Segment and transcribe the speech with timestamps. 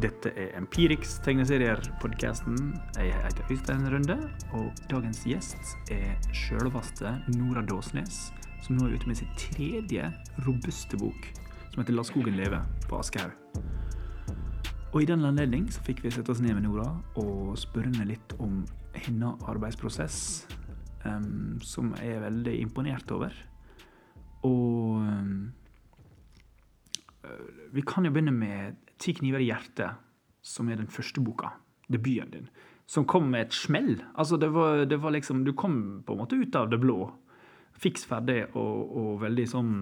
[0.00, 2.54] Dette er Empirix tegneserier-podkasten.
[2.96, 4.14] Jeg heter Øystein Runde,
[4.56, 8.30] og dagens gjest er sjølvaste Nora Dåsnes,
[8.64, 10.06] som nå er ute med sin tredje
[10.46, 11.28] robuste bok,
[11.74, 13.36] som heter 'La skogen leve' på Aschehoug.
[14.94, 18.08] Og I den anledning så fikk vi sette oss ned med Nora og spørre henne
[18.08, 20.46] litt om hennes arbeidsprosess,
[21.04, 23.34] um, som jeg er veldig imponert over.
[24.42, 25.52] Og um,
[27.72, 29.96] vi kan jo begynne med 'Ti kniver i hjertet',
[30.44, 31.54] som er den første boka.
[31.90, 32.48] Debuten din.
[32.86, 34.02] Som kom med et smell.
[34.14, 37.10] Altså, det var, det var liksom Du kom på en måte ut av det blå.
[37.80, 39.74] Fiks ferdig og, og veldig sånn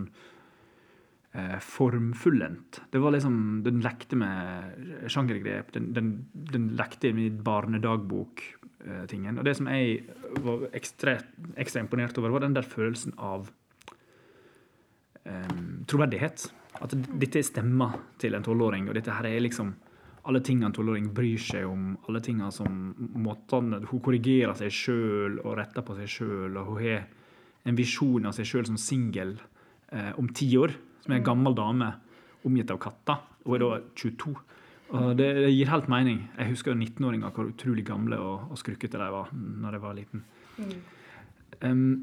[1.33, 2.83] eh, formfullendt.
[2.93, 5.73] Det var liksom Den lekte med sjangergrep.
[5.75, 9.39] Den, den, den lekte med barnedagbok-tingen.
[9.39, 10.05] Og det som jeg
[10.45, 11.19] var ekstra,
[11.57, 13.51] ekstra imponert over, var den der følelsen av
[15.25, 15.59] eh,
[15.89, 16.51] troverdighet.
[16.85, 17.91] At dette er stemma
[18.21, 19.75] til en tolvåring, og dette her er liksom
[20.29, 21.93] alle tingene en tolvåring bryr seg om.
[22.09, 22.75] Alle tingene som
[23.17, 27.07] måtene, Hun korrigerer seg sjøl og retter på seg sjøl, og hun har
[27.65, 29.39] en visjon av seg sjøl som singel
[29.93, 30.75] eh, om ti år.
[31.05, 31.93] Som er en gammel dame
[32.45, 33.23] omgitt av katter.
[33.45, 34.35] Hun er da 22.
[34.89, 36.23] Og det, det gir helt mening.
[36.39, 40.25] Jeg husker 19-åringer hvor utrolig gamle og, og skrukkete de var når jeg var liten.
[40.59, 40.77] Mm.
[41.61, 41.97] Um,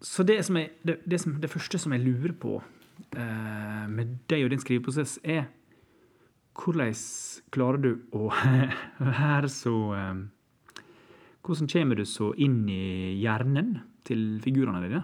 [0.00, 2.58] så det, som jeg, det, det, som, det, første som jeg lurer på
[3.14, 5.48] med deg og din skriveprosess, er
[6.60, 6.94] hvordan
[7.54, 8.28] klarer du å
[9.20, 10.28] være så um,
[11.40, 15.00] Hvordan kommer du så inn i hjernen til figurene dine?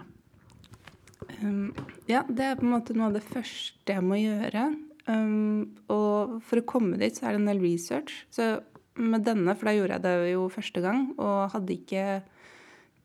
[1.41, 1.71] Um,
[2.05, 4.67] ja, det er på en måte noe av det første jeg må gjøre.
[5.09, 8.21] Um, og for å komme dit, så er det en del research.
[8.29, 8.59] Så
[9.01, 12.05] med denne, for da gjorde jeg det jo første gang, og hadde ikke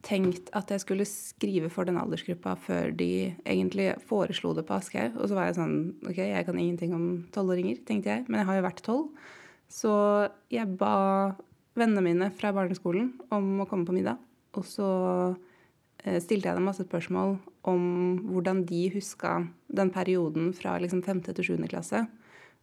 [0.02, 5.16] tenkt at jeg skulle skrive for den aldersgruppa før de egentlig foreslo det på Aschehoug.
[5.20, 5.76] Og så var jeg sånn
[6.08, 8.26] OK, jeg kan ingenting om tolvåringer, tenkte jeg.
[8.26, 9.30] Men jeg har jo vært tolv.
[9.72, 9.94] Så
[10.52, 10.96] jeg ba
[11.78, 14.20] vennene mine fra barneskolen om å komme på middag.
[14.58, 14.88] Og så
[16.04, 17.38] eh, stilte jeg dem masse spørsmål
[17.70, 17.84] om
[18.28, 19.38] hvordan de huska
[19.72, 21.22] den perioden fra liksom 5.
[21.30, 21.70] til 7.
[21.70, 22.04] klasse.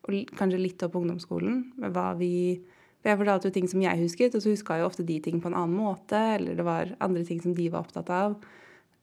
[0.06, 1.72] Og kanskje litt opp på ungdomsskolen.
[1.80, 2.60] med hva vi
[3.00, 5.40] for jeg fortalte jo ting som jeg husket, og så huska jo ofte de ting
[5.40, 6.20] på en annen måte.
[6.36, 8.36] Eller det var andre ting som de var opptatt av.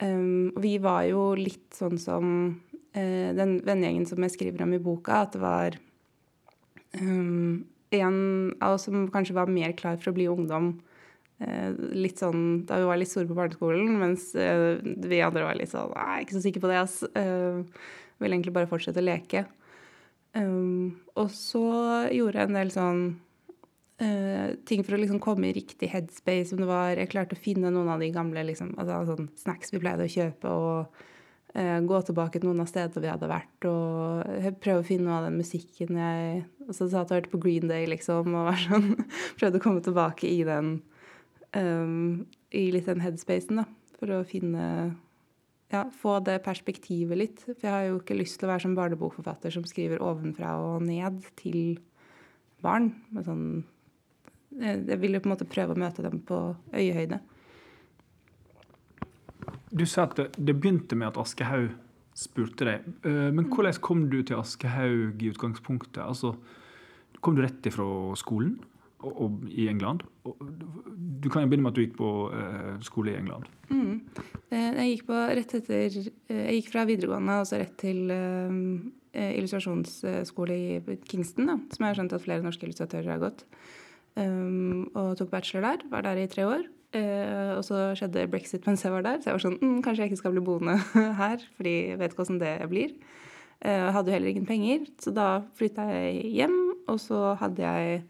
[0.02, 4.76] Um, og vi var jo litt sånn som uh, den vennegjengen som jeg skriver om
[4.76, 5.78] i boka, at det var
[7.00, 7.64] um,
[7.96, 8.20] en
[8.60, 10.74] av oss som kanskje var mer klar for å bli ungdom
[11.40, 15.56] uh, litt sånn da vi var litt store på barneskolen, mens uh, vi andre var
[15.56, 17.00] litt sånn Nei, ikke så sikker på det, ass.
[18.20, 19.46] Ville egentlig bare fortsette å leke.
[20.36, 21.64] Um, og så
[22.12, 23.06] gjorde jeg en del sånn
[23.96, 26.50] Uh, ting for å liksom komme i riktig headspace.
[26.50, 29.72] Som det var, jeg klarte å finne noen av de gamle liksom, altså, sånn snacks
[29.72, 30.52] vi pleide å kjøpe.
[30.52, 31.06] Og
[31.56, 33.68] uh, gå tilbake til noen av stedene vi hadde vært.
[33.70, 37.40] Og prøve å finne noe av den musikken jeg Og så at jeg hørte på
[37.40, 38.34] Green Day, liksom.
[38.34, 38.92] Og var sånn,
[39.40, 40.76] prøvde å komme tilbake i den
[41.56, 43.66] um, I litt den headspacen, da.
[43.96, 44.66] For å finne
[45.72, 47.40] ja, få det perspektivet litt.
[47.46, 50.84] For jeg har jo ikke lyst til å være som barnebokforfatter som skriver ovenfra og
[50.84, 51.78] ned til
[52.60, 52.92] barn.
[53.10, 53.48] med sånn
[54.60, 56.38] jeg vil jo på en måte prøve å møte dem på
[56.72, 57.20] øyehøyde.
[59.76, 61.74] Du sa at det begynte med at Aschehoug
[62.16, 62.86] spurte deg.
[63.06, 66.00] Eh, men hvordan kom du til Aschehoug i utgangspunktet?
[66.04, 66.34] Altså,
[67.20, 67.86] kom du rett ifra
[68.18, 68.56] skolen
[69.04, 70.06] og, og, i England?
[70.24, 73.48] Og, du kan jo begynne med at du gikk på uh, skole i England.
[73.68, 74.00] Mm.
[74.48, 78.56] Eh, jeg gikk på etter Jeg gikk fra videregående og så rett til uh,
[79.16, 83.44] illustrasjonsskole i Kingston, da, som jeg har skjønt at flere norske illustratører har gått.
[84.16, 85.84] Um, og tok bachelor der.
[85.92, 86.64] Var der i tre år.
[86.96, 90.04] Uh, og så skjedde brexit mens jeg var der, så jeg var sånn mm, Kanskje
[90.04, 90.76] jeg ikke skal bli boende
[91.20, 92.94] her, fordi jeg vet åssen det blir.
[93.60, 95.26] Uh, jeg hadde jo heller ingen penger, så da
[95.58, 96.56] flytta jeg hjem.
[96.86, 98.00] Og så hadde jeg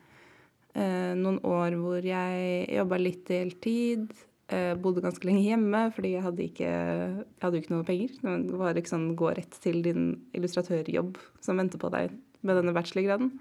[0.77, 4.15] uh, noen år hvor jeg jobba litt deltid.
[4.47, 8.15] Uh, bodde ganske lenge hjemme fordi jeg hadde ikke, jeg hadde ikke noe penger.
[8.23, 12.15] Det var ikke sånn gå rett til din illustratørjobb som venter på deg
[12.47, 13.33] med denne bachelorgraden.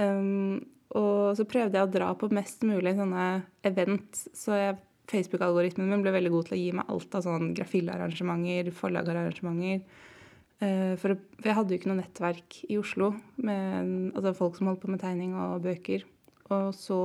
[0.00, 0.64] Um,
[0.98, 3.26] og så prøvde jeg å dra på mest mulig sånne
[3.68, 4.24] event.
[4.36, 4.56] Så
[5.10, 9.84] Facebook-algoritmen min ble veldig god til å gi meg alt av sånn grafillarrangementer, forlagarrangementer.
[10.62, 13.08] Uh, for, for, jeg hadde jo ikke noe nettverk i Oslo
[13.42, 16.04] med altså folk som holdt på med tegning og bøker.
[16.52, 17.00] Og så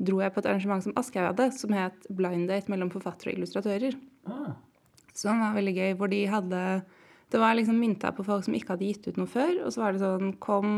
[0.00, 3.38] dro jeg på et arrangement som Aschehoug hadde, som het Blind Date mellom forfattere og
[3.38, 3.96] illustratører.
[4.28, 4.56] Ah.
[5.16, 6.62] Som var veldig gøy, hvor de hadde
[7.30, 9.52] det var liksom mynta på folk som ikke hadde gitt ut noe før.
[9.64, 10.72] Og så var det sånn Kom,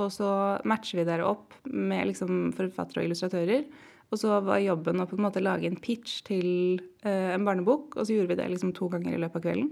[0.00, 0.30] og så
[0.68, 3.66] matcher vi dere opp med liksom forfattere og illustratører.
[4.08, 7.98] Og så var jobben å på en måte lage en pitch til uh, en barnebok,
[7.98, 9.68] og så gjorde vi det liksom to ganger i løpet av kvelden.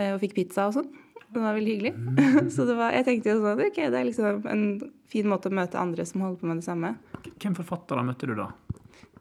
[0.00, 0.88] Uh, og fikk pizza og sånn.
[1.30, 1.92] Det var veldig hyggelig.
[2.56, 4.64] Så det var, jeg tenkte jo sånn Ok, det er liksom en
[5.12, 6.94] fin måte å møte andre som holder på med det samme.
[7.36, 8.48] Hvem forfattere møtte du da?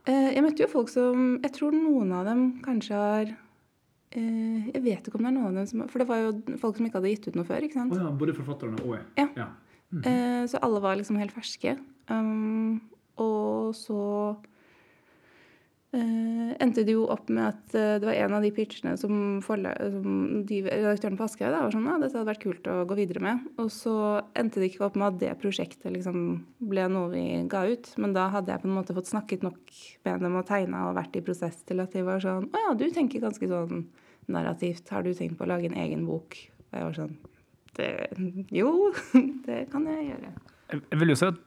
[0.07, 3.37] Eh, Jeg møtte jo folk som Jeg tror noen av dem kanskje har eh,
[4.15, 6.77] Jeg vet ikke om det er noen av dem som For det var jo folk
[6.79, 7.93] som ikke hadde gitt ut noe før, ikke sant?
[7.93, 9.27] Oh, ja, både forfatterne og Ja.
[9.37, 9.49] ja.
[10.01, 11.77] Eh, Så alle var liksom helt ferske.
[12.09, 12.81] Um,
[13.21, 13.99] og så
[15.97, 19.13] eh, endte det jo opp med at uh, det var en av de pitchene som,
[19.45, 19.63] som
[20.47, 23.47] de, redaktøren på Aschehoug var sånn ja, dette hadde vært kult å gå videre med.
[23.61, 23.95] Og så
[24.37, 26.19] endte det ikke opp med at det prosjektet liksom
[26.71, 27.91] ble noe vi ga ut.
[28.01, 30.99] Men da hadde jeg på en måte fått snakket nok med dem og tegna og
[30.99, 33.87] vært i prosess til at de var sånn Å ja, du tenker ganske sånn
[34.29, 34.89] narrativt.
[34.93, 36.37] Har du tenkt på å lage en egen bok?
[36.69, 37.17] Og jeg var sånn
[37.79, 37.91] det,
[38.53, 38.93] Jo,
[39.47, 40.33] det kan jeg gjøre.
[40.69, 41.39] Jeg vil jo si at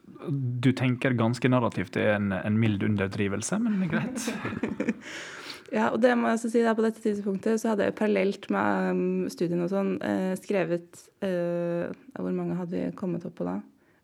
[0.63, 1.95] du tenker ganske narrativt.
[1.95, 4.27] Det er en, en mild underdrivelse, men det er greit.
[5.73, 8.45] Ja, og det må jeg også si da, på dette tidspunktet så hadde jeg parallelt
[8.53, 13.47] med um, studiene og sånn eh, skrevet eh, Hvor mange hadde vi kommet opp på
[13.49, 13.55] da?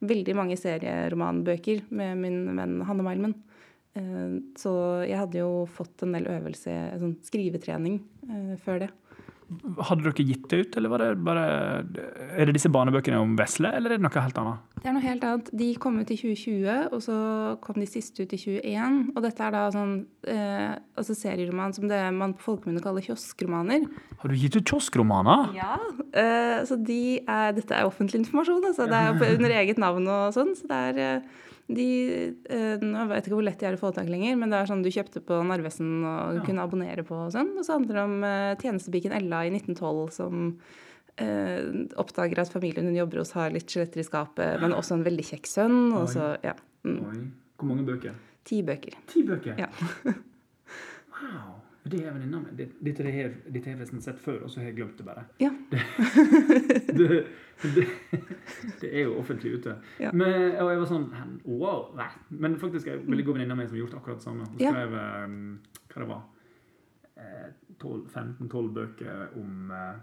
[0.09, 3.35] Veldig mange serieromanbøker med min venn Hanne Meilmen.
[3.99, 4.73] Eh, så
[5.05, 6.73] jeg hadde jo fått en del øvelse,
[7.03, 8.01] sånn skrivetrening,
[8.31, 8.91] eh, før det.
[9.81, 11.45] Hadde dere gitt det ut, eller var det bare
[12.37, 14.67] Er det disse barnebøkene om vesle, eller er det noe helt annet?
[14.77, 15.49] Det er noe helt annet.
[15.57, 17.17] De kom ut i 2020, og så
[17.65, 18.99] kom de siste ut i 2021.
[19.15, 19.95] Og dette er da sånn
[20.29, 23.89] eh, altså serieroman som det man på folkemunne kaller kioskromaner.
[24.21, 25.57] Har du gitt ut kioskromaner?
[25.57, 25.81] Ja.
[26.13, 28.69] Eh, så de er, dette er offentlig informasjon.
[28.69, 28.87] Altså.
[28.91, 30.53] Det er under eget navn og sånn.
[30.61, 31.87] Så det er eh, de
[32.49, 34.57] eh, Nå vet jeg ikke hvor lett de er å få tak lenger, men det
[34.63, 36.45] er sånn du kjøpte på Narvesen og Ja.
[36.47, 37.51] kunne abonnere på og sånn.
[37.59, 40.47] Og så handler det om eh, tjenestepiken Ella i 1912 som
[41.19, 41.69] eh,
[42.01, 45.27] oppdager at familien hun jobber hos har litt skjeletter i skapet, men også en veldig
[45.35, 45.79] kjekk sønn.
[45.99, 46.55] Og så, ja.
[46.89, 47.23] Mm, Oi.
[47.59, 48.17] Hvor mange bøker?
[48.49, 48.95] ti bøker.
[49.13, 49.59] Ti bøker?
[49.61, 49.69] Ja.
[51.21, 51.55] wow.
[51.89, 52.51] Det er venninna mi.
[52.57, 55.25] Det- Dette har jeg sett før, og så har jeg glemt det bare.
[55.41, 55.51] Ja.
[55.71, 55.81] det,
[56.99, 57.27] det,
[58.81, 59.77] det er jo offentlig ute.
[60.01, 60.11] Ja.
[60.13, 61.07] Men, og jeg var sånn
[61.45, 61.89] Wow!
[61.99, 62.09] Nei.
[62.31, 64.49] Men faktisk er en veldig god venninne av meg som har gjort akkurat det samme.
[64.53, 64.75] Hun Ja.
[64.75, 65.39] skrev um,
[65.89, 66.23] hva det var
[67.19, 69.97] eh, 12 15-12 bøker om uh,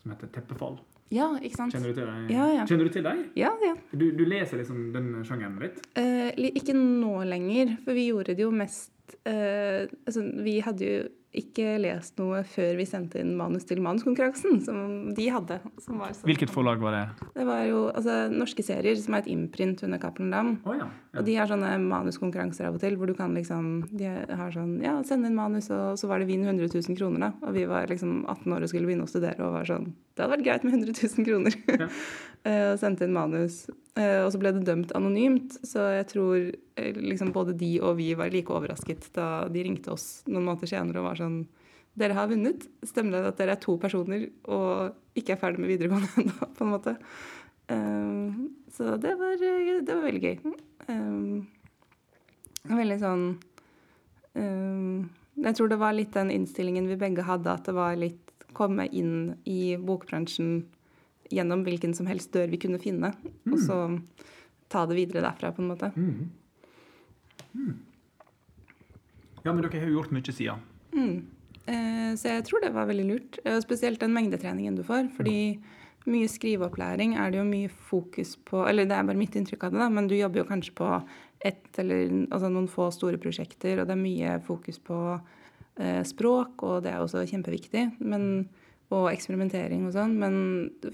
[0.00, 0.78] som heter Teppefall.
[1.12, 1.74] ja, ikke sant?
[1.74, 2.30] Kjenner du til deg?
[2.32, 2.64] Ja, ja.
[2.70, 3.22] Kjenner du til deg?
[3.36, 3.74] Ja, ja.
[3.92, 5.80] Du, du leser liksom den sjangeren litt?
[5.98, 8.92] Eh, ikke nå lenger, for vi gjorde det jo mest
[9.24, 14.56] eh, altså, Vi hadde jo ikke lest noe før vi sendte inn manus til manuskonkurransen,
[14.66, 15.60] som de hadde.
[15.78, 17.28] Som var sånn- Hvilket forlag var det?
[17.36, 20.50] Det var jo altså, Norske serier, som er et imprint under Cappelen Dam.
[20.66, 20.88] Oh, ja.
[21.14, 21.20] ja.
[21.20, 24.82] Og de har sånne manuskonkurranser av og til, hvor du kan liksom De har sånn
[24.82, 27.46] Ja, send inn manus, og så var det vinn 100 000 kroner, da.
[27.46, 30.24] Og vi var liksom 18 år og skulle begynne å studere og var sånn Det
[30.24, 31.54] hadde vært greit med 100 000 kroner.
[31.78, 31.88] Ja.
[32.40, 33.66] Eh, og sendte inn manus.
[33.98, 37.96] Eh, og så ble det dømt anonymt, så jeg tror eh, liksom både de og
[37.98, 41.42] vi var like overrasket da de ringte oss noen måneder senere og var sånn
[41.98, 42.62] Dere har vunnet.
[42.86, 46.62] Stemmer det at dere er to personer og ikke er ferdig med videregående ennå, på
[46.64, 46.94] en måte?
[47.66, 48.36] Eh,
[48.76, 50.54] så det var, det var veldig gøy.
[50.86, 51.48] Um,
[52.70, 53.24] veldig sånn
[54.38, 55.10] um,
[55.42, 58.86] Jeg tror det var litt den innstillingen vi begge hadde, at det var litt komme
[58.86, 60.62] inn i bokbransjen
[61.30, 63.12] gjennom hvilken som helst dør vi kunne finne,
[63.46, 63.78] og så
[64.70, 65.90] ta det videre derfra, på en måte.
[65.96, 66.30] Mm.
[67.54, 67.74] Mm.
[69.44, 70.64] Ja, men dere har jo gjort mye siden.
[70.94, 71.14] Mm.
[71.70, 73.38] Eh, så jeg tror det var veldig lurt.
[73.44, 75.10] Eh, Spesielt den mengdetreningen du får.
[75.16, 75.58] Fordi
[76.10, 79.74] mye skriveopplæring er det jo mye fokus på Eller det er bare mitt inntrykk av
[79.74, 80.88] det, da, men du jobber jo kanskje på
[81.44, 84.98] ett eller altså noen få store prosjekter, og det er mye fokus på
[85.80, 87.86] eh, språk, og det er også kjempeviktig.
[88.00, 88.48] Men,
[88.90, 90.16] og eksperimentering og sånn.
[90.18, 90.34] Men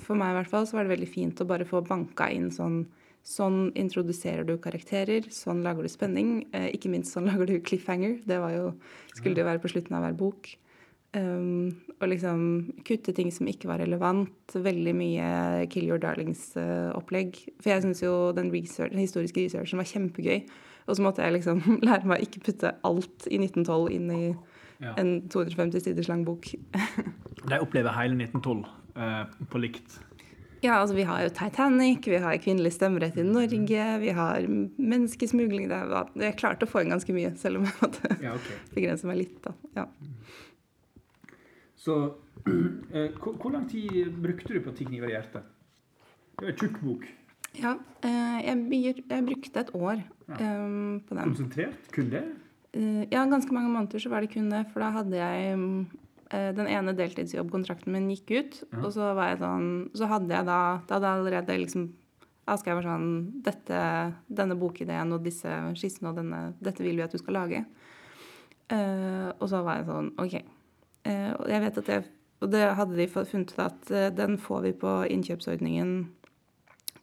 [0.02, 2.50] for meg i hvert fall så var det veldig fint å bare få banka inn
[2.54, 2.84] sånn
[3.26, 6.44] Sånn introduserer du karakterer, sånn lager du spenning.
[6.54, 8.20] Eh, ikke minst sånn lager du cliffhanger.
[8.22, 8.68] Det var jo,
[9.16, 10.52] skulle det være på slutten av hver bok.
[11.16, 12.44] Um, og liksom
[12.86, 14.54] kutte ting som ikke var relevant.
[14.54, 15.26] Veldig mye
[15.74, 17.40] Kill Your Darlings-opplegg.
[17.58, 20.44] For jeg syns jo den, research, den historiske researchen var kjempegøy.
[20.86, 24.22] Og så måtte jeg liksom lære meg å ikke putte alt i 1912 inn i
[24.76, 24.90] Ja.
[25.00, 26.50] en 250 siders lang bok.
[27.46, 30.00] De opplever hele 1912 eh, på likt.
[30.64, 35.68] Ja, altså vi har jo Titanic, vi har kvinnelig stemmerett i Norge, vi har menneskesmugling.
[35.70, 38.56] Det var, jeg klarte å få inn ganske mye, selv om jeg måtte Ja, okay.
[38.74, 39.36] begrense meg litt.
[39.44, 39.52] da.
[39.76, 39.84] Ja.
[41.76, 41.98] Så
[42.46, 45.44] eh, hvor, hvor lang tid brukte du på Ti kniver i hjertet?
[46.36, 47.06] Det er en tjukk bok.
[47.56, 50.40] Ja, eh, jeg, byr, jeg brukte et år Ja.
[50.40, 50.66] eh,
[51.06, 51.22] på den.
[51.22, 51.86] Konsentrert?
[51.94, 52.24] Kun det?
[52.76, 56.02] Eh, ja, ganske mange måneder så var det kun det, for da hadde jeg eh,
[56.30, 58.80] Den ene deltidsjobbkontrakten min gikk ut, Ja.
[58.80, 61.84] og så var jeg sånn Så hadde jeg da Da hadde jeg allerede liksom
[62.46, 63.78] Da var sånn dette,
[64.26, 65.46] Denne bokideen og disse
[65.78, 67.64] skissene og denne Dette vil vi at du skal lage.
[68.72, 70.34] Uh, og så var jeg sånn OK.
[71.06, 72.04] Uh, og jeg vet at jeg
[72.42, 76.08] og det hadde de funnet ut at uh, den får vi på innkjøpsordningen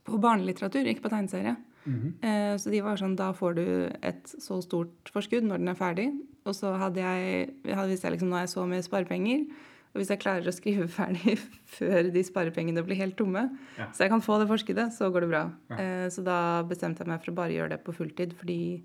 [0.04, 1.56] på barnelitteratur, ikke på tegneserie.
[1.86, 2.14] Mhm.
[2.24, 3.66] Eh, Så de var sånn, da får du
[4.04, 6.08] et så stort forskudd når den er ferdig.
[6.46, 9.46] Og så hadde jeg, visste jeg liksom, nå har jeg så mye sparepenger,
[9.94, 11.38] og hvis jeg klarer å skrive ferdig
[11.78, 13.46] før de sparepengene blir helt tomme,
[13.78, 13.88] Ja.
[13.94, 15.44] så jeg kan få det forskuddet, så går det bra.
[15.70, 15.78] Ja.
[15.80, 18.84] Eh, Så da bestemte jeg meg for å bare gjøre det på fulltid, fordi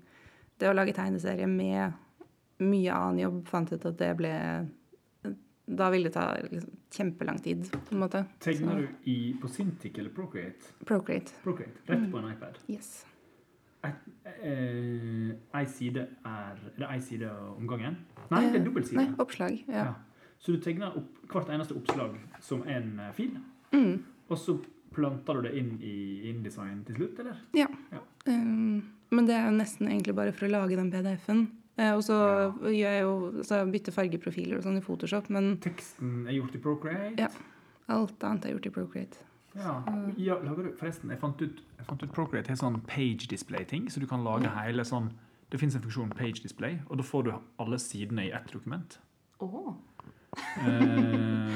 [0.59, 1.93] det å lage tegneserie med
[2.59, 4.33] mye annen jobb, fant ut at det ble
[5.69, 8.23] Da ville det ta liksom, kjempelang tid, på en måte.
[8.41, 10.71] Tegner Så- du i, på Cintiq eller Procreate?
[10.85, 11.31] Procreate.
[11.43, 12.57] Procreate, Rett på en iPad.
[12.67, 13.05] Yes.
[13.83, 17.97] Eh, Ei side er Er det ei side om gangen?
[18.31, 18.97] Nei, det er dobbel side.
[19.01, 19.63] Nei, oppslag.
[19.67, 19.73] Ja.
[19.85, 19.93] Ja.
[20.39, 23.37] Så du tegner opp hvert eneste oppslag som en eh, fil,
[23.71, 23.99] Mm.
[24.29, 24.55] og så
[24.93, 27.35] planter du det inn i InDesign til slutt, eller?
[28.25, 28.81] Um,
[29.11, 31.43] men det er jo nesten egentlig bare for å lage den PDF-en.
[31.77, 32.49] Eh, og så Ja.
[32.51, 36.55] gjør jeg jo så jeg bytter fargeprofiler og sånn i Photoshop, men Teksten er gjort
[36.55, 37.19] i Procreate?
[37.19, 37.27] Ja.
[37.89, 39.17] alt annet er gjort i Procreate.
[39.59, 39.73] Ja.
[40.17, 43.89] ja lager du, forresten, jeg fant ut, jeg fant ut Procreate har sånn page display-ting,
[43.91, 45.11] så du kan lage hele sånn
[45.49, 48.99] Det fins en funksjon page display, og da får du alle sidene i ett dokument.
[49.41, 49.73] Oh,
[50.37, 51.49] Eh,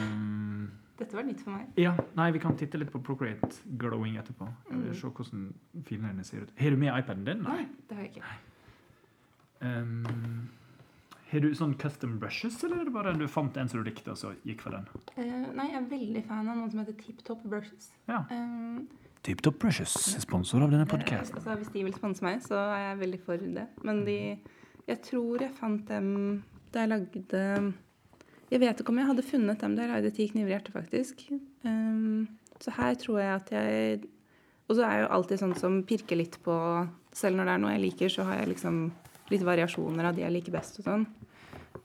[0.98, 1.68] dette var nytt for meg.
[1.78, 4.48] ja, nei, vi kan titte litt på Procreate Glowing etterpå.
[4.72, 4.88] Mm.
[4.98, 5.44] Se hvordan
[5.86, 6.54] filene dine ser ut.
[6.58, 7.44] Har du med iPaden din?
[7.46, 7.68] Nei.
[7.90, 8.34] det har jeg ikke.
[9.62, 10.50] Um,
[11.34, 14.14] har du sånn custom brushes, eller er det bare du fant en som du likte,
[14.14, 14.86] og så gikk for den?
[15.18, 17.90] Uh, nei, jeg er veldig fan av noen som heter Tip Top Brushes.
[18.10, 18.24] Ja.
[18.30, 18.86] Um,
[19.24, 21.40] Tip Top Brushes, sponsor av denne podkasten.
[21.40, 23.68] altså, hvis de vil sponse meg, så er jeg veldig for det.
[23.88, 24.18] Men de
[24.84, 27.74] Jeg tror jeg fant dem da jeg lagde
[28.52, 30.74] Jeg vet ikke om jeg hadde funnet dem da jeg lagde Ti kniver i hjertet,
[30.76, 31.24] faktisk.
[31.64, 32.28] Um,
[32.60, 34.04] så her tror jeg at jeg
[34.68, 36.58] Og så er jeg jo alltid sånn som pirker litt på
[37.16, 38.84] Selv når det er noe jeg liker, så har jeg liksom
[39.32, 41.06] litt variasjoner av de jeg liker best og sånn.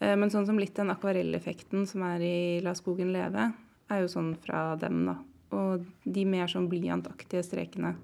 [0.00, 3.52] Eh, Men sånn som litt den akvarelleffekten som er i La skogen leve,
[3.88, 5.16] er jo sånn fra dem, da.
[5.56, 7.96] Og de mer sånn blyantaktige strekene.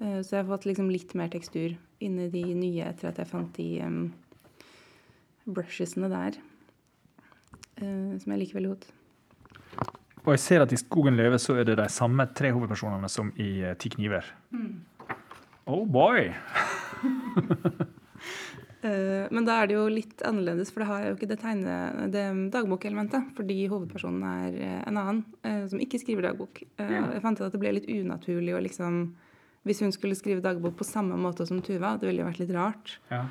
[0.00, 3.28] Eh, Så jeg har fått liksom litt mer tekstur inni de nye etter at jeg
[3.30, 4.12] fant de um,
[5.46, 6.38] brushesene der.
[7.80, 8.88] Uh, som jeg liker veldig godt.
[10.24, 13.32] Og jeg ser at i Skogen løve så er det de samme tre hovedpersonene som
[13.36, 14.26] i Ti kniver.
[15.66, 16.32] Oh boy!
[18.82, 21.74] Eh, Men da er det jo litt annerledes, for det har jo ikke det, tegne,
[22.10, 23.28] det dagbokelementet.
[23.36, 26.64] Fordi hovedpersonen er eh, en annen eh, som ikke skriver dagbok.
[26.82, 29.04] Jeg fant ut at det ble litt unaturlig å liksom
[29.62, 32.50] Hvis hun skulle skrive dagbok på samme måte som Tuva, det ville jo vært litt
[32.56, 32.96] rart.
[33.12, 33.28] Ja.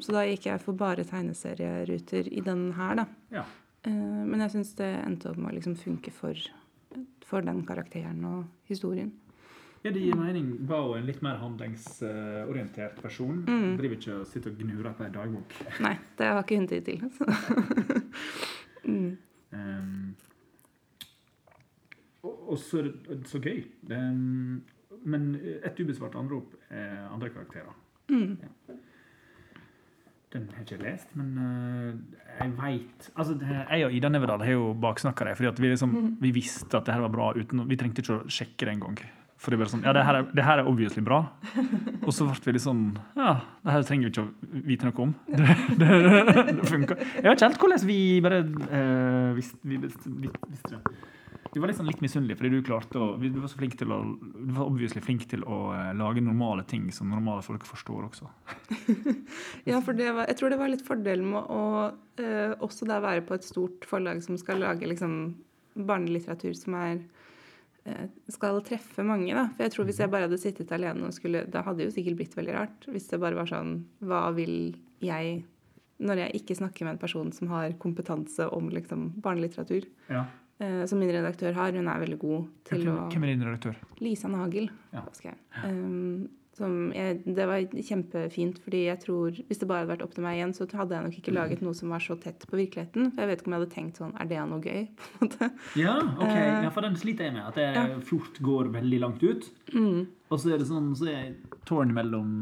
[0.00, 3.04] Så da gikk jeg for bare tegneserieruter i den her, da.
[3.34, 3.42] ja.
[3.84, 6.40] Men jeg syns det endte opp med å liksom funke for,
[7.28, 9.12] for den karakteren og historien.
[9.82, 10.52] Ja, det gir mening.
[10.68, 13.40] Bao er en litt mer handlingsorientert person.
[13.48, 13.72] Mm.
[13.80, 15.56] Driver ikke og sitter og gnurer på ei dagbok.
[15.82, 17.02] Nei, det har ikke hun tid til.
[17.16, 17.26] Så.
[18.92, 19.08] mm.
[19.52, 20.14] Um,
[22.22, 22.84] og, og så
[23.26, 23.64] så gøy.
[23.90, 24.62] Um,
[25.02, 27.74] men et ubesvart anrop er andre karakterer.
[28.12, 28.36] Mm.
[30.32, 34.54] Den har jeg ikke lest, men uh, jeg veit altså, Jeg og Ida Neverdal har
[34.54, 37.32] jo baksnakka det, fordi vi, liksom, vi visste at det her var bra.
[37.36, 39.02] uten, Vi trengte ikke å sjekke det engang.
[39.42, 41.24] For det, var sånn, ja, det, her er, det her er obviously bra.
[42.04, 42.82] Og så ble vi litt sånn
[43.18, 45.14] Ja, det her trenger vi ikke å vite noe om.
[45.80, 46.98] Det, det, det funka.
[47.00, 50.12] Jeg vet ikke helt hvordan vi bare uh, visste, vi visste,
[50.70, 50.82] det.
[51.52, 53.98] Vi var liksom litt misunnelige fordi du klarte å Du var så flink til å
[54.14, 58.30] Du var obviously flink til å eh, lage normale ting som normale folk forstår også.
[59.68, 61.64] Ja, for det var, jeg tror det var litt fordelen med å
[62.22, 65.34] eh, også da være på et stort forlag som skal lage liksom
[65.76, 67.21] barnelitteratur som er eh,
[68.30, 69.48] skal treffe mange, da.
[69.56, 71.94] For jeg tror hvis jeg bare hadde sittet alene og skulle Da hadde det jo
[71.96, 72.86] sikkert blitt veldig rart.
[72.86, 73.72] Hvis det bare var sånn
[74.06, 75.40] Hva vil jeg
[76.02, 79.84] når jeg ikke snakker med en person som har kompetanse om liksom barnelitteratur?
[80.10, 80.24] Ja.
[80.62, 81.72] Eh, som min redaktør har.
[81.72, 83.78] Hun er veldig god til Hvem, å hvem er din redaktør?
[84.02, 84.70] Lisa Nagel.
[84.92, 85.04] Ja.
[85.64, 86.28] Um,
[86.58, 90.36] jeg, det var kjempefint, fordi jeg tror hvis det bare hadde vært opp til meg
[90.36, 93.10] igjen, så hadde jeg nok ikke laget noe som var så tett på virkeligheten.
[93.14, 94.82] For jeg vet ikke om jeg hadde tenkt sånn Er det noe gøy?
[94.98, 95.48] på en måte?
[95.80, 96.28] Ja, ok.
[96.28, 97.46] Eh, Ja, for den sliter jeg med.
[97.48, 98.00] At jeg ja.
[98.04, 99.48] fort går veldig langt ut.
[99.72, 100.06] Mm.
[100.28, 101.34] Og så er det sånn, så er jeg
[101.68, 102.34] tårn mellom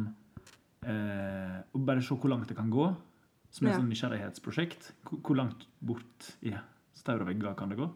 [0.86, 2.90] eh, å bare se hvor langt det kan gå,
[3.50, 3.80] som er et Ja.
[3.80, 4.92] sånn nysgjerrighetsprosjekt.
[5.06, 6.52] Hvor, hvor langt bort i
[6.94, 7.86] staur og vegger kan det gå?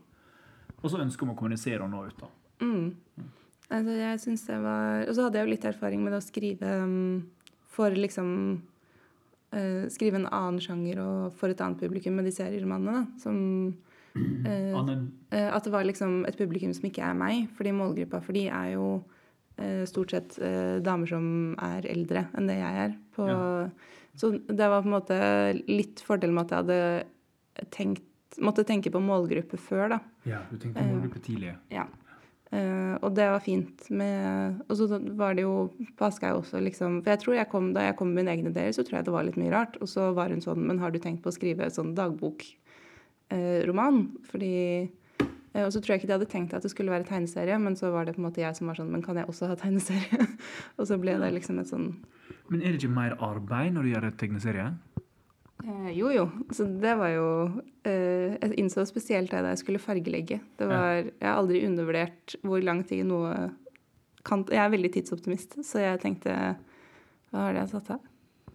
[0.82, 2.18] Og så ønsket om å kommunisere og nå ut.
[2.20, 2.28] da.
[2.64, 2.94] Mm.
[3.72, 6.68] Altså, jeg synes det var Og så hadde jeg jo litt erfaring med å skrive
[6.84, 7.24] um,
[7.74, 8.28] for liksom
[9.56, 13.22] uh, Skrive en annen sjanger og for et annet publikum med de serieromanene, da.
[13.22, 13.38] Som
[14.46, 14.76] uh,
[15.34, 17.48] Eh, At det var liksom et publikum som ikke er meg.
[17.56, 18.88] Fordi målgruppa for de er jo
[19.86, 20.32] stort sett
[20.82, 21.26] damer som
[21.62, 22.96] er eldre enn det jeg er.
[23.14, 23.68] På, Ja.
[24.18, 25.16] Så det var på en måte
[25.68, 28.10] litt fordel med at jeg hadde tenkt
[28.42, 30.00] Måtte tenke på målgruppe før, da.
[30.26, 31.52] Ja, du tenkte på målgruppe tidlig.
[31.70, 31.84] Ja.
[32.54, 34.86] Eh, og det var fint med Og så
[35.18, 38.08] var det jo på jeg også, liksom For jeg tror jeg kom, da jeg kom
[38.12, 39.74] med mine egne ideer, så tror jeg det var litt mye rart.
[39.80, 43.96] Og så var hun sånn Men har du tenkt på å skrive sånn dagbokroman?
[44.30, 47.58] Fordi eh, Og så tror jeg ikke de hadde tenkt at det skulle være tegneserie,
[47.58, 49.50] men så var det på en måte jeg som var sånn Men kan jeg også
[49.50, 50.22] ha tegneserie?
[50.78, 51.88] og så ble det liksom et sånn
[52.52, 54.68] Men er det ikke mer arbeid når du gjør en tegneserie?
[55.62, 56.24] Eh, jo, jo.
[56.52, 57.28] Så det var jo
[57.86, 60.40] eh, Jeg innså spesielt det da jeg skulle fargelegge.
[60.58, 63.52] Det var, Jeg har aldri undervurdert hvor lang tid noe
[64.24, 66.34] kan Jeg er veldig tidsoptimist, så jeg tenkte
[67.30, 68.10] Hva har det jeg satt av?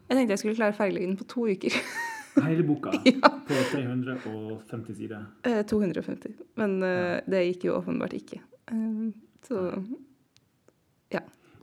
[0.09, 1.81] Jeg tenkte jeg skulle klare fargelegge den på to uker.
[2.45, 2.91] Hele boka
[3.49, 5.25] på 350 sider.
[5.43, 6.33] Eh, 250.
[6.57, 8.39] Men eh, det gikk jo åpenbart ikke.
[8.71, 9.09] Eh,
[9.47, 9.81] så ja.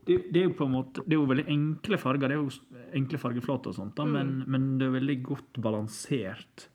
[0.07, 2.43] Det, det, er jo på en måte, det er jo veldig enkle farger, det er
[2.45, 6.69] jo enkle fargeflater og sånt, da, men, men det er veldig godt balansert.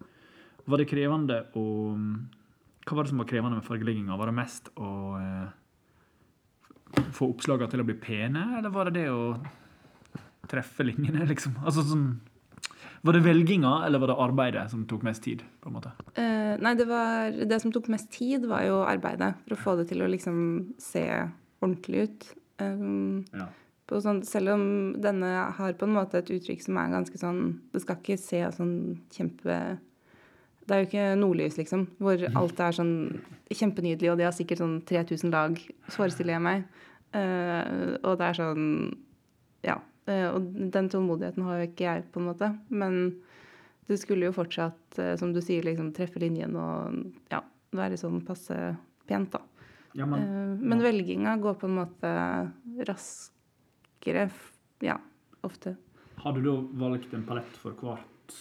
[0.68, 4.18] Var det krevende å Hva var det som var krevende med fargelegginga?
[4.20, 9.08] Var det mest å eh, få oppslagene til å bli pene, eller var det det
[9.14, 9.32] å
[10.52, 11.56] treffe linjene, liksom?
[11.64, 12.10] Altså sånn
[13.02, 15.46] Var det velginga, eller var det arbeidet som tok mest tid?
[15.62, 15.94] på en måte?
[16.20, 19.32] Eh, nei, det, var, det som tok mest tid, var jo arbeidet.
[19.46, 20.38] For å få det til å liksom
[20.82, 21.08] se
[21.62, 22.30] ordentlig ut.
[22.62, 23.48] Um, Ja.
[23.88, 24.63] på sånn, selv om
[25.01, 28.39] denne har på en måte et uttrykk som er ganske sånn Det skal ikke se
[28.56, 28.75] sånn
[29.12, 29.80] kjempe
[30.65, 34.62] Det er jo ikke nordlys, liksom, hvor alt er sånn kjempenydelig, og de har sikkert
[34.62, 35.58] sånn 3000 lag,
[35.89, 36.63] forestiller jeg meg.
[37.12, 38.68] Uh, og det er sånn
[39.65, 39.82] Ja.
[40.08, 42.48] Uh, og den tålmodigheten har jo ikke jeg, på en måte.
[42.70, 43.18] Men
[43.89, 47.41] det skulle jo fortsatt, uh, som du sier, liksom treffe linjen og ja,
[47.75, 48.56] være sånn passe
[49.10, 49.41] pent, da.
[49.94, 52.12] Ja, men, Eh, Men velginga går på en måte
[52.88, 54.30] raskere.
[54.80, 54.98] Ja,
[55.42, 55.76] ofte.
[56.16, 56.56] Har du da
[56.86, 58.36] valgt en palett for hvert,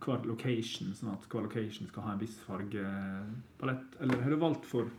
[0.00, 3.96] hver location, sånn at hver location skal ha en viss fargepalett?
[4.00, 4.90] Eller har du valgt for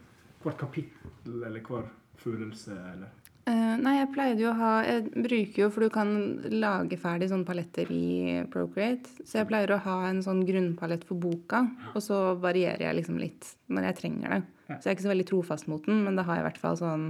[0.44, 2.74] hvert kapittel eller hver følelse?
[2.94, 3.10] Eller?
[3.48, 6.10] Eh, nei, jeg pleide jo å ha Jeg bruker jo, for du kan
[6.52, 9.14] lage ferdig sånne paletter i Procreate.
[9.24, 13.22] Så jeg pleier å ha en sånn grunnpalett for boka, og så varierer jeg liksom
[13.22, 14.42] litt når jeg trenger det.
[14.68, 16.60] Så jeg er ikke så veldig trofast mot den, men da har jeg i hvert
[16.60, 17.08] fall sånn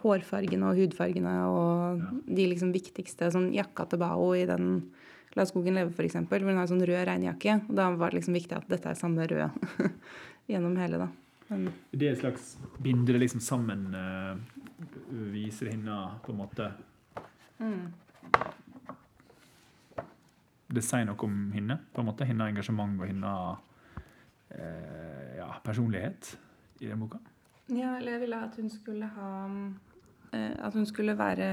[0.00, 3.32] hårfargene og hudfargene og de liksom viktigste.
[3.34, 4.76] Sånn jakka til Bao i den
[5.38, 7.60] La skogen leve, eksempel, hvor hun har en sånn rød regnjakke.
[7.70, 9.68] Og da var det liksom viktig at dette er samme rød
[10.50, 11.06] gjennom hele, da.
[11.50, 14.34] Men, Det er et slags binder det liksom sammen, uh,
[15.32, 16.70] viser henne på en måte
[20.70, 22.24] Det sier noe om henne, på en måte.
[22.28, 23.58] Hennes engasjement og hennes
[24.54, 26.30] eh, ja, personlighet
[26.80, 27.18] i den boka.
[27.70, 29.30] Ja, eller jeg ville at hun skulle ha
[30.32, 31.48] eh, At hun skulle være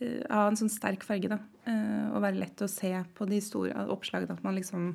[0.00, 1.38] eh, Ha en sånn sterk farge, da.
[1.68, 4.36] eh, og være lett å se på de store oppslagene.
[4.36, 4.94] At man liksom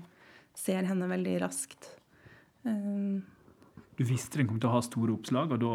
[0.57, 1.87] ser henne veldig raskt.
[2.65, 5.73] Du visste den kom til å ha store oppslag, og da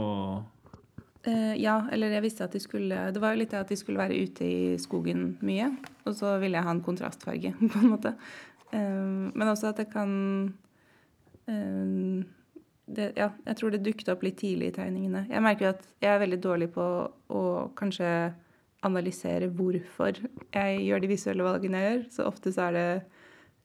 [1.25, 4.03] ja, eller jeg visste at de skulle Det var jo litt det at de skulle
[4.03, 5.71] være ute i skogen mye.
[6.05, 8.13] Og så ville jeg ha en kontrastfarge, på en måte.
[8.75, 10.15] Eh, men også at det kan
[11.49, 12.25] eh,
[12.85, 15.25] det, ja, jeg tror det dukket opp litt tidlig i tegningene.
[15.31, 16.87] Jeg merker jo at jeg er veldig dårlig på
[17.33, 17.45] å
[17.79, 18.09] kanskje
[18.85, 22.03] analysere hvorfor jeg gjør de visuelle valgene jeg gjør.
[22.13, 22.89] Så ofte så er det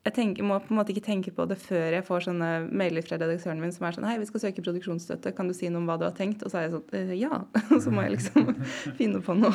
[0.07, 3.03] Jeg tenker, må på en måte ikke tenke på det før jeg får sånne mailer
[3.03, 5.33] fra redaktøren min som er sånn Hei, vi skal søke produksjonsstøtte.
[5.35, 6.45] Kan du si noe om hva du har tenkt?
[6.47, 7.41] Og så er jeg sånn «Eh, Ja.
[7.83, 8.53] Så må jeg liksom
[8.99, 9.51] finne på noe.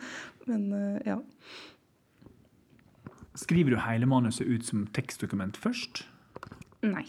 [0.48, 1.18] Men eh, ja.
[3.38, 6.04] Skriver du hele manuset ut som tekstdokument først?
[6.86, 7.04] Nei.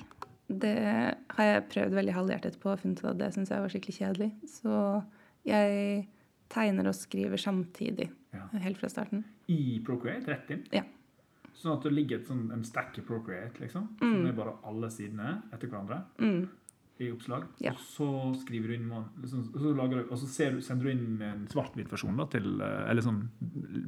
[0.49, 0.75] Det
[1.37, 3.97] har jeg prøvd veldig halvhjertet på og funnet ut at det syns jeg var skikkelig
[4.01, 4.31] kjedelig.
[4.49, 4.77] Så
[5.45, 6.07] jeg
[6.49, 8.09] tegner og skriver samtidig.
[8.33, 8.47] Ja.
[8.65, 9.27] Helt fra starten.
[9.49, 10.65] I Procreate, rett inn?
[10.73, 10.87] Ja.
[11.59, 13.89] Sånn at det ligger et sånn, en stack i Procreate, liksom?
[13.99, 16.47] Som er bare alle sidene etter hverandre Mm.
[17.01, 17.45] i oppslag.
[17.59, 17.71] Ja.
[17.71, 18.07] Og så
[18.45, 18.89] skriver du inn
[19.21, 22.25] liksom, og så, du, og så ser, du- sender du inn en svart-hvitt versjon, da,
[22.25, 23.27] til, eh, eller sånn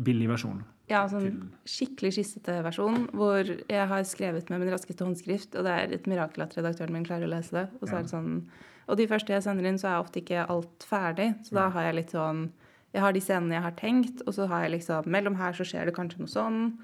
[0.03, 0.63] billig versjon.
[0.89, 5.63] Ja, sånn Til- skikkelig skissete versjon hvor jeg har skrevet med min raskeste håndskrift, og
[5.63, 7.69] det er et mirakel at redaktøren min klarer å lese det.
[7.81, 8.01] Og, så Ja.
[8.01, 8.45] det sånn,
[8.89, 11.35] og de første jeg sender inn, så er ofte ikke alt ferdig.
[11.45, 12.49] Så da har jeg litt sånn
[12.93, 15.63] Jeg har de scenene jeg har tenkt, og så har jeg liksom Mellom her så
[15.63, 16.77] skjer det kanskje noe sånn.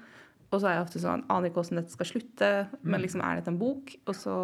[0.50, 3.02] Og så er jeg ofte sånn Aner ikke hvordan dette skal slutte, men Mm.
[3.04, 3.94] liksom er dette en bok?
[4.06, 4.34] Og så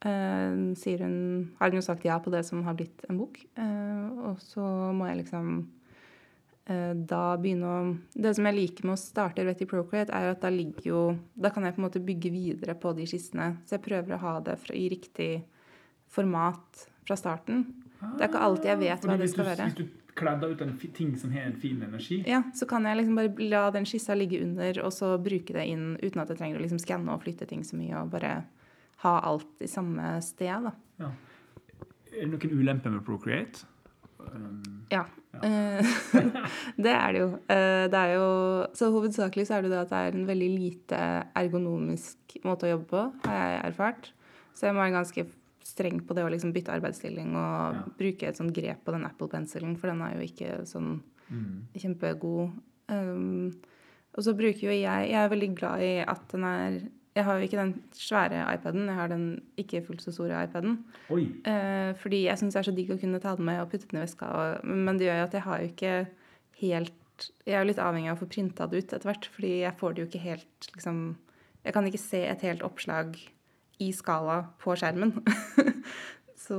[0.00, 3.38] eh, sier hun Har hun sagt ja på det som har blitt en bok.
[3.56, 4.62] Eh, og så
[4.94, 5.66] må jeg liksom
[6.68, 10.30] eh, da begynne å Det som jeg liker med å starte Retty Procreate, er jo
[10.36, 13.58] at da ligger jo Da kan jeg på en måte bygge videre på de skissene.
[13.66, 15.44] Så jeg prøver å ha det fra, i riktig
[16.08, 17.66] format fra starten.
[18.16, 19.64] Det er ikke alltid jeg vet hva det skal være.
[19.74, 22.98] Hvis du kledder ut en ting som har en fin energi Ja, så kan jeg
[23.00, 26.40] liksom bare la den skissa ligge under, og så bruke det inn uten at jeg
[26.40, 27.94] trenger å liksom skanne og flytte ting så mye.
[28.02, 28.42] og bare...
[28.98, 30.72] ha alt i samme sted, da.
[30.98, 31.12] Ja.
[32.10, 33.62] Er det noen ulemper med Procreate?
[34.18, 35.04] Um, Ja.
[35.44, 35.86] Eh,
[36.84, 37.28] det er det jo.
[37.46, 38.28] Eh, Det er jo.
[38.74, 40.98] Så hovedsakelig så er det det at det er en veldig lite
[41.38, 44.10] ergonomisk måte å jobbe på, har jeg erfart.
[44.54, 45.26] Så jeg må være ganske
[45.68, 47.84] streng på det å liksom bytte arbeidsstilling og Ja.
[47.98, 51.68] bruke et sånt grep på den Apple-penselen, for den er jo ikke sånn mm.
[51.76, 52.54] kjempegod.
[52.88, 53.52] Um,
[54.16, 56.78] og så bruker jo jeg Jeg er veldig glad i at den er
[57.14, 60.84] Jeg har jo ikke den svære iPaden, jeg har den ikke fullt så store iPaden.
[61.44, 63.88] Eh, fordi jeg syns det er så digg å kunne ta den med og putte
[63.90, 64.26] den i veska.
[64.26, 65.94] Og, men det gjør jo at jeg har jo ikke
[66.60, 66.94] helt
[67.44, 69.74] Jeg er jo litt avhengig av å få printa det ut etter hvert, fordi jeg
[69.80, 71.00] får det jo ikke helt liksom
[71.64, 73.18] Jeg kan ikke se et helt oppslag
[73.82, 75.14] i skala på skjermen.
[76.46, 76.58] så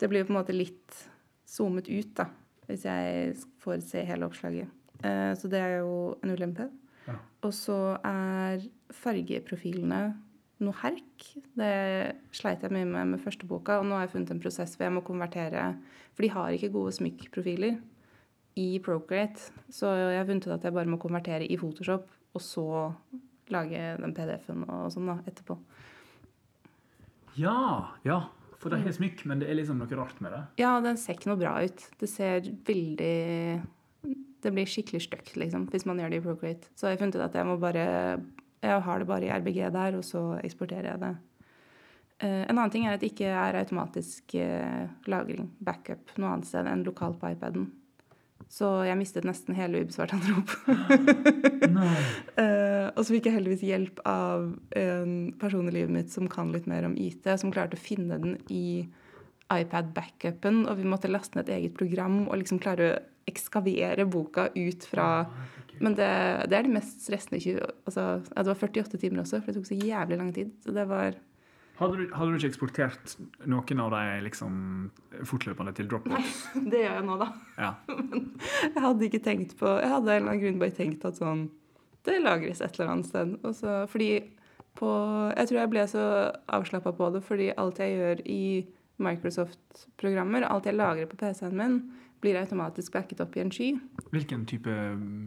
[0.00, 1.04] det blir på en måte litt
[1.48, 2.28] zoomet ut, da,
[2.68, 4.72] hvis jeg får se hele oppslaget.
[5.02, 6.68] Eh, så det er jo en ulempe.
[7.06, 7.16] Ja.
[7.46, 10.02] Og så er fargeprofilene
[10.64, 11.26] noe herk.
[11.56, 11.72] Det
[12.34, 14.88] sleit jeg mye med med første boka, og nå har jeg funnet en prosess hvor
[14.88, 15.74] jeg må konvertere
[16.16, 17.76] For de har ikke gode smykkprofiler
[18.56, 22.40] i Procreate, så jeg har funnet ut at jeg bare må konvertere i Photoshop, og
[22.40, 22.64] så
[23.52, 25.58] lage den PDF-en og sånn da, etterpå.
[27.40, 27.92] Ja!
[28.06, 28.20] Ja.
[28.56, 30.40] For det er smykk, men det er liksom noe rart med det.
[30.62, 31.82] Ja, den ser ikke noe bra ut.
[32.00, 33.62] Det ser veldig
[34.42, 36.70] Det blir skikkelig stygt, liksom, hvis man gjør det i Procreate.
[36.74, 37.86] Så jeg har funnet ut at jeg må bare
[38.64, 41.14] Jeg har det bare i RBG der, og så eksporterer jeg det.
[42.18, 46.48] Eh, en annen ting er at det ikke er automatisk eh, lagring, backup, noe annet
[46.48, 47.68] sted enn lokalt på iPaden.
[48.52, 50.54] Så jeg mistet nesten hele ubesvart anrop.
[52.36, 56.50] Eh, og så fikk jeg heldigvis hjelp av en person i livet mitt som kan
[56.52, 58.86] litt mer om IT, som klarte å finne den i
[59.52, 64.48] iPad-backupen, og vi måtte laste ned et eget program og liksom klare å ekskavere boka
[64.54, 65.08] ut fra
[65.82, 66.08] Men det,
[66.48, 67.40] det er de mest stressende
[67.84, 70.52] altså, Det var 48 timer også, for det tok så jævlig lang tid.
[70.64, 71.18] Så det var
[71.76, 74.54] Hadde du, hadde du ikke eksportert noen av de liksom
[75.28, 76.38] fortløpende til Dropbox?
[76.54, 77.28] Nei, Det gjør jeg nå, da.
[77.60, 77.72] Ja.
[78.76, 81.46] Jeg hadde ikke tenkt på Jeg hadde en eller annen grunn bare tenkt at sånn
[82.06, 83.36] Det lagres et eller annet sted.
[83.58, 84.10] Så, fordi
[84.76, 84.88] på
[85.36, 86.06] Jeg tror jeg ble så
[86.56, 88.42] avslappa på det fordi alt jeg gjør i
[89.02, 91.74] Microsoft-programmer, alt jeg lagrer på PC-en min,
[92.24, 93.68] blir automatisk backet opp i en sky.
[94.12, 94.72] Hvilken type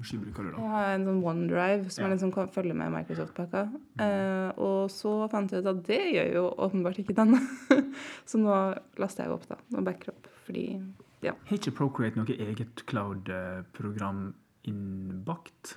[0.07, 0.61] sky bruker du, da?
[0.63, 2.07] Jeg har en sånn OneDrive som Ja.
[2.07, 3.61] er den som følger med Microsoft-pakka.
[3.99, 7.35] Eh, og så fant jeg ut at det gjør jo åpenbart ikke den.
[8.29, 8.57] så nå
[8.97, 9.55] laster jeg opp, da.
[9.77, 10.27] Og backer opp.
[10.45, 10.81] Fordi
[11.21, 14.33] Har ikke Procreate noe eget cloud-program
[14.65, 15.75] innbakt?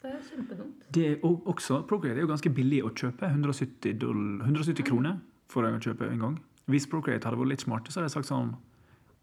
[0.00, 0.86] Det er kjempedumt.
[0.92, 3.28] Det er også, Procreate er jo ganske billig å kjøpe.
[3.28, 6.38] 170, doll, 170 kroner for å kjøpe en gang.
[6.70, 8.54] Hvis Procreate hadde vært litt smarte, så hadde jeg sagt sånn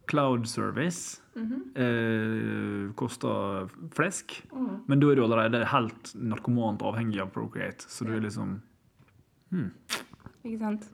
[0.07, 1.19] Cloud service
[1.75, 4.39] eh, koster flesk,
[4.87, 7.85] men da er du allerede helt narkomant avhengig av Procreate.
[7.91, 8.57] Så du er liksom
[9.51, 10.87] Ikke sant?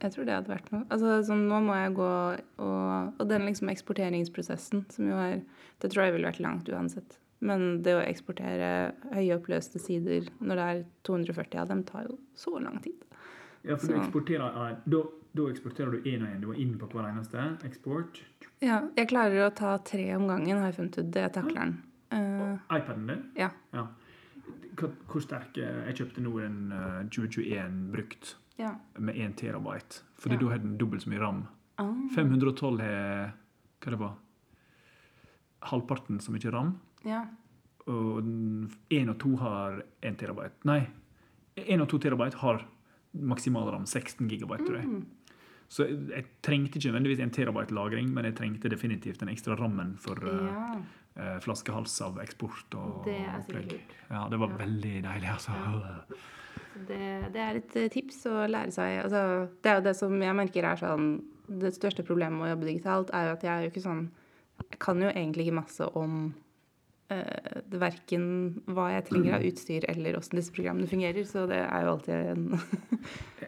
[0.00, 0.86] Jeg tror det hadde vært noe.
[0.88, 2.12] Altså, sånn, nå må jeg gå
[2.64, 5.42] og Og den liksom eksporteringsprosessen, som jo er
[5.82, 7.18] Det tror jeg ville vært langt uansett.
[7.40, 12.58] Men det å eksportere høyoppløste sider når det er 240 av dem, tar jo så
[12.60, 13.00] lang tid.
[13.64, 15.00] Ja, for du eksporterer eh, da,
[15.34, 16.40] da eksporterer du én og én.
[16.40, 17.44] Du er inn på hver eneste.
[17.64, 18.20] Eksport.
[18.60, 21.10] Ja, jeg klarer å ta tre om gangen, har jeg funnet ut.
[21.14, 21.82] Det takler den.
[22.12, 23.24] Uh, iPaden din?
[23.36, 23.50] ja.
[23.72, 23.86] Ja.
[24.74, 28.74] Hva- Hvor sterk er Jeg kjøpte nå en eh, 2021 brukt ja.
[28.98, 30.00] med 1 terabyte.
[30.18, 30.40] Fordi Ja.
[30.40, 31.46] da har den dobbelt så mye ram.
[31.78, 33.32] Ah, 512 har
[33.80, 34.14] Hva det var?
[35.62, 36.80] Halvparten så mye ram.
[37.04, 37.26] ja.
[37.86, 38.22] Og
[38.90, 40.52] 1 og 2 har 1 terabyte.
[40.64, 40.86] Nei,
[41.56, 42.64] 1 og 2 terabyte har
[43.14, 44.86] maksimal ram 16 gigabyte, tror jeg.
[44.86, 45.06] Mm.
[45.70, 49.92] Så jeg trengte ikke nødvendigvis en terabyte lagring, men jeg trengte definitivt den ekstra rammen
[50.02, 50.80] for eh, ja.
[51.20, 52.74] uh, flaskehals av eksport.
[52.74, 53.94] Og, Det er sikkert lurt.
[54.10, 54.58] Ja, det var Ja.
[54.64, 55.54] veldig deilig, altså.
[55.54, 56.18] Ja.
[56.88, 57.00] Det,
[57.34, 58.96] det er et eh, tips å lære seg.
[59.04, 59.22] Altså,
[59.62, 61.08] det er jo det som jeg merker er sånn
[61.50, 64.04] Det største problemet med å jobbe digitalt er jo at jeg er jo ikke sånn
[64.60, 66.12] Jeg kan jo egentlig ikke masse om
[67.10, 68.24] eh, det verken
[68.70, 72.14] hva jeg trenger av utstyr eller åssen disse programmene fungerer, så det er jo alltid
[72.32, 72.48] en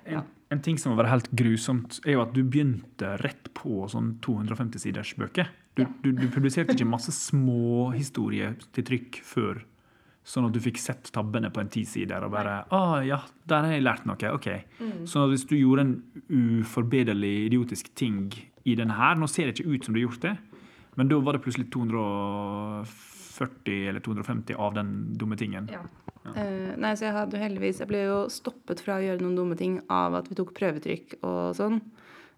[0.02, 3.84] En, en ting som må være helt grusomt, er jo at du begynte rett på
[3.92, 5.46] sånn 250 siders bøker.
[5.76, 5.88] Du, Ja.
[6.02, 9.62] du, du publiserte ikke masse små historier til trykk før,
[10.26, 13.64] sånn at du fikk sett tabbene på en ti sider og bare ah, ja, der
[13.68, 14.32] har jeg lært noe.
[14.34, 14.48] ok.
[15.08, 15.94] Så hvis du gjorde en
[16.60, 18.26] uforbederlig idiotisk ting
[18.64, 20.34] i denne her Nå ser det ikke ut som du har gjort det,
[20.98, 21.70] men da var det plutselig
[23.32, 25.68] 240 eller 250 av den dumme tingen.
[25.72, 25.80] Ja.
[26.36, 29.34] Eh, nei, så jeg hadde jo heldigvis Jeg ble jo stoppet fra å gjøre noen
[29.34, 31.80] dumme ting av at vi tok prøvetrykk og sånn.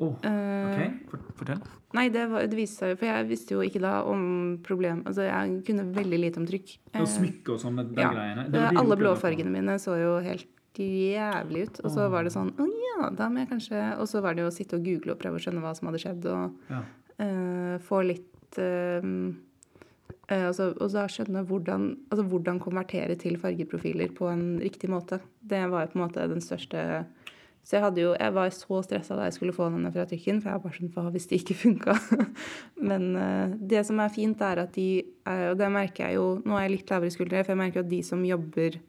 [0.01, 1.61] Eh, ok, For, Fortell.
[1.95, 4.25] Nei, det, var, det viste seg jo For jeg visste jo ikke da om
[4.67, 6.73] problem Altså, jeg kunne veldig lite om trykk.
[6.97, 8.11] Og Eh, smykke og sånn, de ja.
[8.11, 8.47] greiene.
[8.49, 11.81] Eh, Det det Alle blåfargene mine så jo helt jævlig ut.
[11.85, 14.43] Og så var det sånn Å ja, da må jeg kanskje Og så var det
[14.43, 16.83] jo å sitte og google og prøve å skjønne hva som hadde skjedd, og Ja.
[17.21, 19.35] uh, få litt eh, eh,
[20.29, 25.21] altså, Og da skjønne hvordan, altså, hvordan konvertere til fargeprofiler på en riktig måte.
[25.41, 27.05] Det var jo på en måte den største
[27.65, 30.43] Så jeg, hadde jo, jeg var så stressa da jeg skulle få denne fra trykken,
[30.43, 31.95] for jeg var bare sånn Hva hvis det ikke funka?
[32.91, 36.27] Men uh, det som er fint, er at de eh, Og det merker jeg jo
[36.45, 38.81] Nå er jeg litt lavere skuldre, for jeg merker at de som jobber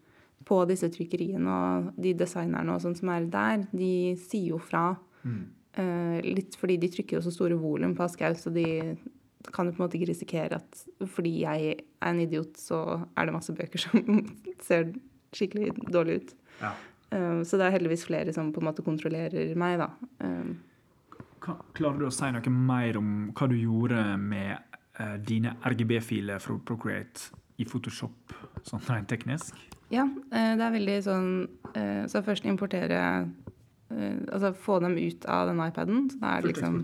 [0.45, 4.91] på disse trykkeriene og de designerne og sånn som er der, de sier jo fra.
[5.25, 5.39] Mm.
[5.75, 8.67] Uh, litt fordi de trykker jo så store volum på Aschehoug, så de
[9.53, 10.81] kan du på en måte ikke risikere at
[11.11, 12.79] fordi jeg er en idiot, så
[13.17, 14.21] er det masse bøker som
[14.67, 14.93] ser
[15.35, 16.35] skikkelig dårlig ut.
[16.61, 16.71] Ja.
[17.11, 19.89] Eh, så det er heldigvis flere som på en måte kontrollerer meg, da.
[20.23, 20.55] Eh,
[21.77, 24.55] Klarer du å si noe mer om hva du gjorde med
[24.97, 28.33] eh, dine RGB-filer fra Procreate i Photoshop,
[28.65, 29.53] sånn rent teknisk?
[29.93, 31.27] ja, det er veldig sånn
[32.09, 33.27] Så først importerer eh,
[33.89, 36.09] Altså få dem ut av den iPaden.
[36.09, 36.79] Så da er det liksom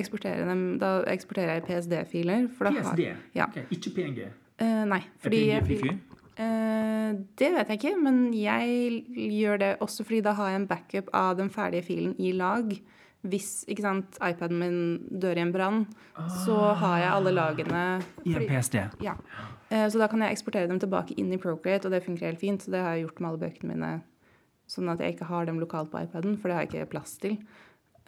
[0.00, 0.62] eksportere dem?
[0.80, 2.48] Da eksporterer jeg PSD-filer.
[2.56, 3.10] PSD?
[3.36, 3.50] Ja.
[3.50, 3.66] Okay.
[3.70, 4.30] ikke PNG?
[4.58, 5.98] Uh, nei, fordi er PNG?
[6.38, 10.68] Eh, det vet jeg ikke, men jeg gjør det også fordi da har jeg en
[10.70, 12.70] backup av den ferdige filen i lag.
[13.26, 14.76] Hvis sant, iPaden min
[15.10, 15.80] dør i en brann,
[16.44, 17.80] så har jeg alle lagene
[18.22, 18.78] I en PSD?
[19.02, 19.16] Ja.
[19.72, 22.40] Uh, Så da kan jeg eksportere dem tilbake inn i Procreate, og det funker helt
[22.40, 22.62] fint.
[22.62, 23.90] Så det har jeg gjort med alle bøkene mine,
[24.68, 27.16] sånn at jeg ikke har dem lokalt på iPaden, for det har jeg ikke plass
[27.18, 27.38] til.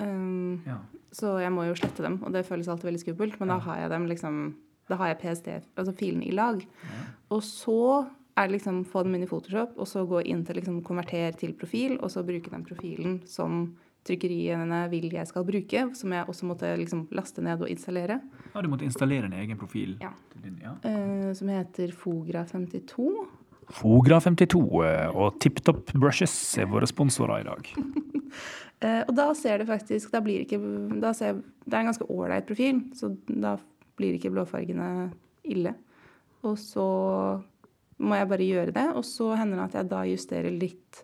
[0.00, 0.78] Um, Ja.
[1.12, 3.40] så jeg må jo slette dem, og det føles alltid veldig skummelt.
[3.40, 4.54] Men da har jeg dem liksom
[4.90, 6.64] Da har jeg PST, altså filene i lag.
[7.30, 10.56] Og så er det liksom få dem inn i Photoshop, og så gå inn til
[10.56, 15.94] liksom konverter til profil, og så bruke den profilen som trykkeriene vil jeg skal bruke,
[15.94, 18.20] som jeg også måtte liksom laste ned og installere,
[18.54, 19.96] Ja, du måtte installere en egen profil?
[20.00, 20.10] Ja.
[20.42, 20.72] din, ja.
[20.84, 23.28] Uh, som heter Fogra52.
[23.76, 27.70] Fogra52 og og TipTop Brushes er våre sponsorer i dag.
[28.80, 30.56] Eh, og da ser det faktisk da blir ikke,
[31.02, 33.58] da ser, Det er en ganske ålreit profil, så da
[34.00, 35.10] blir ikke blåfargene
[35.44, 35.74] ille.
[36.48, 36.86] Og så
[38.00, 41.02] må jeg bare gjøre det, og så hender det at jeg da justerer litt.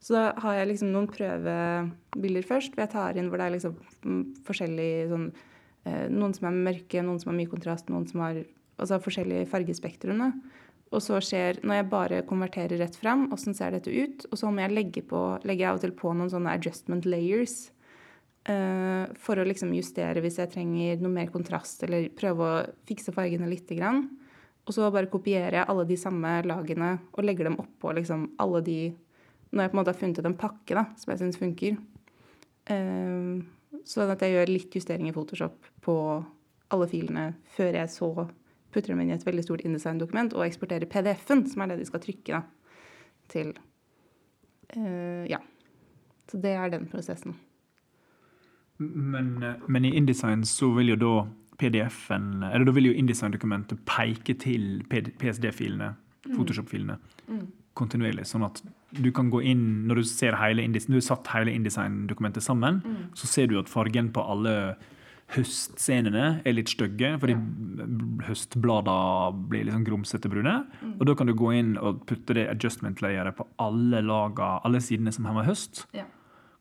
[0.00, 3.56] Så da har jeg liksom noen prøvebilder først, hvor jeg tar inn hvor det er
[3.56, 8.06] liksom mm, forskjellig sånn eh, Noen som er mørke, noen som har mye kontrast, noen
[8.08, 8.40] som har
[8.78, 10.30] altså forskjellige fargespektrene.
[10.88, 14.24] Og så skjer, når jeg bare konverterer rett fram, åssen ser dette ut?
[14.30, 17.08] Og så må jeg legge på, legger jeg av og til på noen sånne adjustment
[17.08, 17.66] layers.
[18.48, 23.12] Uh, for å liksom justere hvis jeg trenger noe mer kontrast, eller prøve å fikse
[23.12, 24.06] fargene lite grann.
[24.64, 28.64] Og så bare kopierer jeg alle de samme lagene og legger dem oppå liksom alle
[28.64, 28.80] de
[29.48, 31.76] Når jeg på en måte har funnet ut en pakke da, som jeg syns funker.
[32.68, 33.44] Uh,
[33.88, 35.94] sånn at jeg gjør litt justering i Photoshop på
[36.68, 38.10] alle filene før jeg så
[38.74, 41.88] putter dem inn i et veldig stort InDesign-dokument og eksporterer PDF-en, som er det de
[41.88, 42.42] skal trykke da,
[43.32, 43.54] til
[44.76, 45.40] uh, Ja.
[46.28, 47.38] Så det er den prosessen.
[48.78, 51.12] Men, eh, men i InDesign så vil jo da
[51.58, 55.94] PDF-en Eller da vil jo InDesign-dokumentet peke til PSD-filene,
[56.28, 56.98] Photoshop-filene,
[57.74, 58.26] kontinuerlig.
[58.28, 58.60] Sånn at
[58.92, 62.82] du kan gå inn Når du ser hele InDesign, du har satt hele InDesign-dokumentet sammen,
[63.18, 64.76] så ser du at fargen på alle
[65.34, 67.34] høstscenene er litt stygge, fordi
[68.24, 70.54] høstbladene blir liksom grumsete brune.
[70.94, 75.12] Og da kan du gå inn og putte det adjustment-layeret på alle laga, alle sidene
[75.14, 75.84] som har med høst.
[75.96, 76.06] Ja.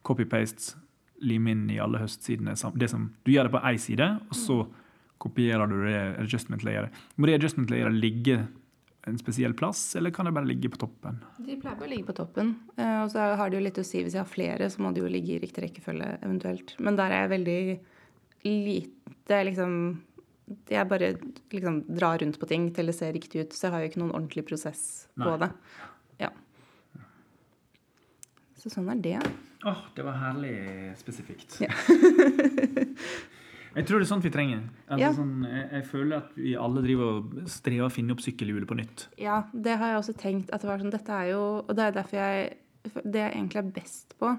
[0.08, 0.76] Copy-paste,
[1.24, 2.58] lim inn i alle høstsidene.
[2.76, 4.62] Det som, du gjør det på én side, og så
[5.24, 7.04] kopierer du det adjustment-layeret.
[7.16, 8.42] Må det adjustment-layeret ligge
[9.08, 11.22] en spesiell plass, eller kan det bare ligge på toppen?
[11.40, 12.58] De pleier å ligge på toppen.
[12.76, 14.92] Eh, og så har det jo litt å si hvis jeg har flere, så må
[14.92, 16.76] de jo ligge i riktig rekkefølge eventuelt.
[16.84, 17.62] Men der er jeg veldig
[18.48, 19.74] lite liksom
[20.70, 21.10] Jeg bare
[21.52, 23.52] liksom drar rundt på ting til det ser riktig ut.
[23.54, 24.82] Så jeg har jo ikke noen ordentlig prosess
[25.20, 25.50] på det.
[26.24, 26.30] Ja.
[28.58, 29.18] Så sånn er det.
[29.68, 30.54] Åh, det var herlig
[31.02, 31.58] spesifikt.
[31.62, 31.68] Ja.
[33.78, 34.64] jeg tror det er sånt vi trenger.
[34.88, 35.10] Altså, Ja.
[35.18, 38.78] sånn, jeg, jeg føler at vi alle driver og strever å finne opp sykkelhjulet på
[38.80, 39.08] nytt.
[39.22, 40.54] Ja, det har jeg også tenkt.
[40.54, 42.56] at Det var sånn, dette er jo, og det er derfor jeg
[43.04, 44.30] Det jeg egentlig er best på,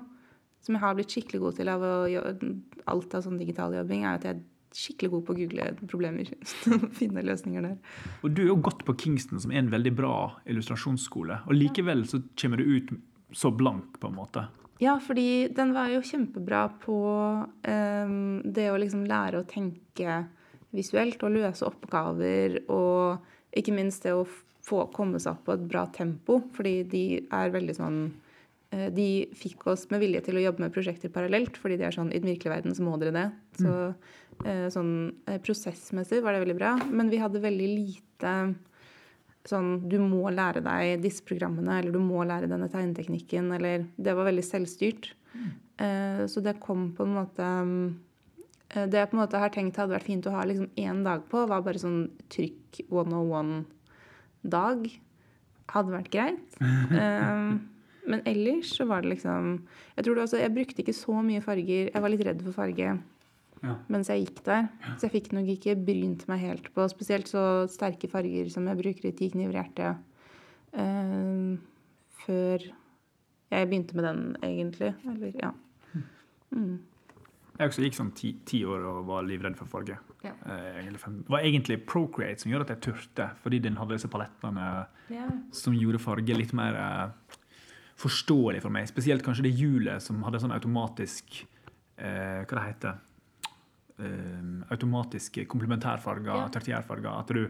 [0.69, 4.27] som jeg har blitt skikkelig god til av alt av sånn digital jobbing, er at
[4.27, 6.33] jeg er skikkelig god på å google problemer.
[6.99, 7.79] Finne løsninger der.
[8.21, 11.41] Og du er jo gått på Kingston, som er en veldig bra illustrasjonsskole.
[11.49, 12.93] Og likevel så kommer du ut
[13.33, 14.45] så blank, på en måte.
[14.85, 16.99] Ja, fordi den var jo kjempebra på
[17.65, 20.21] um, det å liksom lære å tenke
[20.77, 24.29] visuelt og løse oppgaver, og ikke minst det å
[24.69, 28.03] få komme seg opp på et bra tempo, fordi de er veldig sånn
[28.69, 32.11] De fikk oss med vilje til å jobbe med prosjekter parallelt, fordi de er sånn
[32.13, 33.27] I den virkelige verden så må dere det.
[33.63, 33.75] Så
[34.45, 34.91] eh, sånn
[35.25, 36.75] eh, prosessmessig var det veldig bra.
[36.93, 38.35] Men vi hadde veldig lite
[39.49, 44.13] sånn Du må lære deg disse programmene, eller du må lære denne tegneteknikken, eller Det
[44.19, 45.15] var veldig selvstyrt.
[45.79, 47.47] Eh, så det kom på en måte
[48.75, 51.05] eh, Det jeg på en måte har tenkt hadde vært fint å ha liksom én
[51.07, 54.89] dag på, var bare sånn trykk 101-dag.
[55.73, 56.49] Hadde vært greit.
[58.09, 59.59] Men ellers så var det liksom
[59.97, 61.91] Jeg tror det også, jeg brukte ikke så mye farger.
[61.93, 62.99] Jeg var litt redd for farge
[63.63, 63.75] Ja.
[63.91, 64.69] mens jeg gikk der.
[64.97, 68.79] Så jeg fikk nok ikke brynt meg helt på spesielt så sterke farger som jeg
[68.79, 69.99] bruker i Ti kniver i hjertet.
[70.73, 71.57] eh,
[72.25, 72.59] før
[73.51, 74.95] jeg begynte med den, egentlig.
[75.09, 75.51] Eller, ja.
[76.55, 76.79] Mm.
[77.59, 79.97] Jeg også gikk sånn ti, ti år og var livredd for farge.
[80.23, 80.31] Ja.
[80.47, 84.87] Eh, Det var egentlig Procreate som gjorde at jeg turte, fordi den hadde disse palettene
[85.11, 85.27] Ja.
[85.51, 87.11] som gjorde farge litt mer eh,
[87.99, 88.87] forståelig for meg.
[88.91, 91.41] Spesielt kanskje det hjulet som hadde sånn automatisk
[91.99, 92.93] eh, Hva det heter
[93.99, 96.47] eh, Automatiske komplementærfarger, Ja.
[96.55, 97.11] tertiærfarger.
[97.19, 97.49] At du,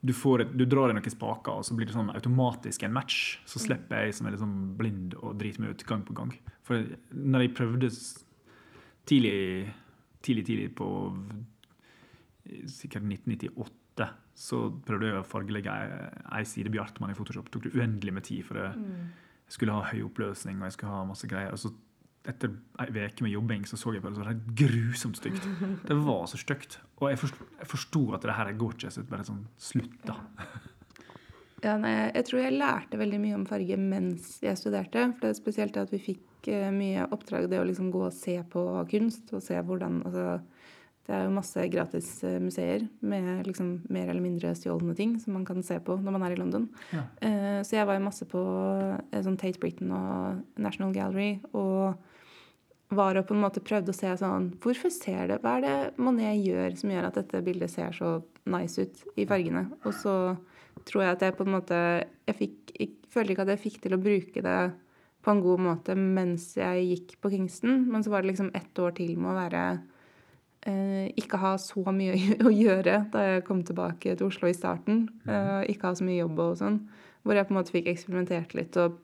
[0.00, 2.96] du, får et, du drar i noen spaker, og så blir det sånn automatisk en
[2.96, 3.38] match.
[3.44, 6.32] Så slipper jeg som er sånn blind og driter meg ut gang på gang.
[6.64, 7.92] For når jeg prøvde
[9.10, 9.72] tidlig,
[10.22, 10.88] tidlig, tidlig på
[12.70, 15.72] sikkert 1998, så prøvde jeg å fargelegge
[16.32, 17.48] ei, side Bjartmann i Photoshop.
[17.50, 19.10] Det tok det uendelig med tid, for det, jeg
[19.52, 21.54] skulle ha høy oppløsning og jeg skulle ha masse greier.
[21.54, 21.72] Og så
[22.28, 25.48] etter ei uke med jobbing så så jeg på det, så det var grusomt stygt.
[25.88, 26.78] Det var så stygt.
[27.00, 27.18] Og jeg
[27.66, 28.92] forsto, at det her går ikke.
[28.94, 30.18] Så bare sånn Slutt, da.
[31.62, 35.04] Ja, nei, jeg tror jeg lærte veldig mye om farge mens jeg studerte.
[35.12, 38.02] For det er spesielt det at vi fikk eh, mye oppdrag, det å liksom gå
[38.08, 39.30] og se på kunst.
[39.30, 40.40] Og se hvordan altså,
[41.02, 45.34] Det er jo masse gratis eh, museer med liksom mer eller mindre stjålne ting som
[45.34, 46.68] man kan se på når man er i London.
[46.94, 47.02] Ja.
[47.26, 48.42] Eh, så jeg var jo masse på
[49.10, 51.40] eh, sånn Tate Britain og National Gallery.
[51.52, 51.98] og
[52.92, 56.02] var og på en måte prøvde å se sånn Hvorfor ser det Hva er det
[56.02, 58.18] Monet gjør som gjør at dette bildet ser så
[58.52, 59.64] nice ut i fargene?
[59.86, 60.16] Og så
[60.88, 61.78] tror jeg at jeg på en måte
[62.28, 64.58] Jeg fikk, jeg følte ikke at jeg fikk til å bruke det
[65.22, 68.78] på en god måte mens jeg gikk på Kingston, men så var det liksom ett
[68.82, 69.62] år til med å være
[71.18, 72.14] Ikke ha så mye
[72.46, 75.08] å gjøre da jeg kom tilbake til Oslo i starten.
[75.26, 76.78] Eh, ikke ha så mye jobb og sånn.
[77.22, 79.00] Hvor jeg på en måte fikk eksperimentert litt og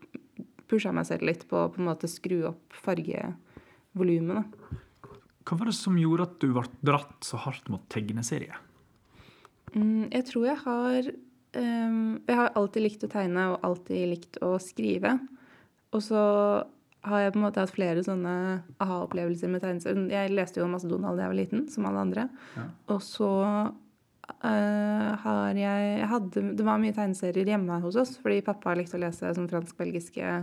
[0.68, 4.58] pusha meg selv litt på å på en måte skru opp fargevolumet.
[5.48, 8.58] Hva var det som gjorde at du ble dratt så hardt mot tegneserie?
[9.72, 14.38] Mm, jeg tror jeg har ehm, Jeg har alltid likt å tegne og alltid likt
[14.44, 15.16] å skrive.
[15.96, 16.22] Og så
[17.10, 18.34] har jeg på en måte hatt flere sånne
[18.82, 20.08] aha-opplevelser med tegneserier.
[20.12, 22.26] Jeg leste jo masse Donald da jeg var liten, som alle andre.
[22.56, 22.64] Ja.
[22.94, 28.44] Og så uh, har jeg, jeg hadde, Det var mye tegneserier hjemme hos oss, fordi
[28.46, 30.34] pappa likte å lese sånn fransk-belgiske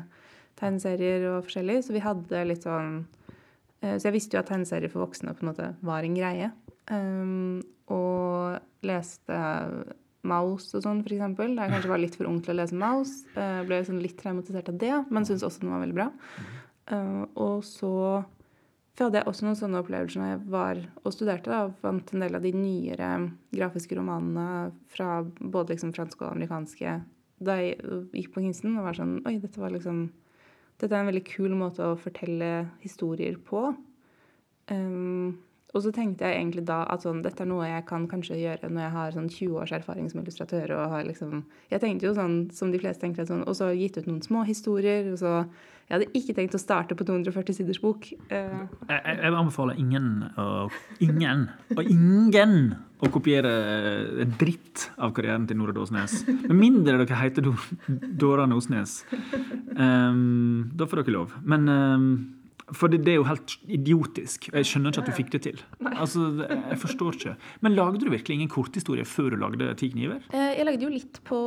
[0.60, 1.82] tegneserier og forskjellig.
[1.86, 5.46] Så vi hadde litt sånn uh, Så jeg visste jo at tegneserier for voksne på
[5.46, 6.52] en måte var en greie.
[6.92, 9.38] Um, og leste
[10.28, 11.56] Mouse og sånn, eksempel.
[11.56, 13.24] Da jeg kanskje var litt for ung til å lese Mouse.
[13.38, 16.10] Uh, ble sånn litt traumatisert av det, men syntes også den var veldig bra.
[16.92, 17.94] Uh, og så
[19.00, 21.52] hadde jeg også noen sånne opplevelser når jeg var og studerte.
[21.52, 23.10] da, og Fant en del av de nyere
[23.56, 27.02] grafiske romanene fra både liksom franske og amerikanske
[27.44, 27.76] da jeg
[28.16, 28.78] gikk på Kingston.
[28.80, 30.08] Og var sånn Oi, dette var liksom
[30.80, 33.70] Dette er en veldig kul måte å fortelle historier på.
[34.72, 35.38] Um,
[35.76, 38.70] og så tenkte jeg egentlig da at sånn, dette er noe jeg kan kanskje gjøre
[38.72, 40.72] når jeg har sånn 20 års erfaring som illustratør.
[40.78, 43.98] og har liksom, Jeg tenkte jo sånn som de fleste tenker, sånn, og så gitt
[44.00, 45.12] ut noen små historier.
[45.12, 45.46] og så,
[45.90, 48.08] Jeg hadde ikke tenkt å starte på 240 siders bok.
[48.32, 48.56] Eh,
[48.88, 52.56] Jeg, jeg, jeg anbefaler ingen og ingen og ingen
[53.04, 53.52] å kopiere
[54.24, 56.24] en dritt av karrieren til Nora Dåsnes.
[56.48, 57.68] Med mindre dere heter Dor-
[58.18, 59.04] Dora Nosnes.
[59.78, 61.34] Um, da får dere lov.
[61.44, 62.08] Men um,
[62.74, 64.48] For det, det er jo helt idiotisk.
[64.50, 65.60] Jeg skjønner ikke at du fikk det til.
[65.92, 67.34] Altså, Jeg forstår ikke.
[67.62, 70.24] Men lagde du virkelig ingen korthistorie før du lagde Ti kniver?
[70.34, 71.38] Eh, Jeg lagde jo litt på,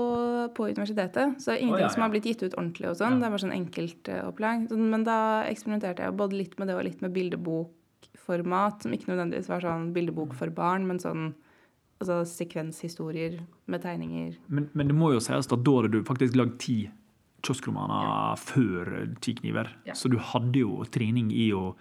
[0.54, 2.86] på universitetet, så ingenting oh, ja, som har blitt gitt ut ordentlig.
[2.92, 3.18] og sånn.
[3.18, 3.24] Ja.
[3.26, 4.70] Det var sånn enkeltopplag.
[4.94, 5.18] Men da
[5.50, 9.90] eksperimenterte jeg både litt med det og litt med bildebokformat, som ikke nødvendigvis var sånn
[9.96, 11.32] bildebok for barn, men sånn
[11.98, 14.38] altså, sekvenshistorier med tegninger.
[14.46, 16.78] Men, men det må jo sies at da hadde du faktisk lagd ti
[17.42, 19.68] kioskromaner før Ti kniver.
[19.86, 19.94] Ja.
[19.94, 21.74] Så du hadde jo trening i å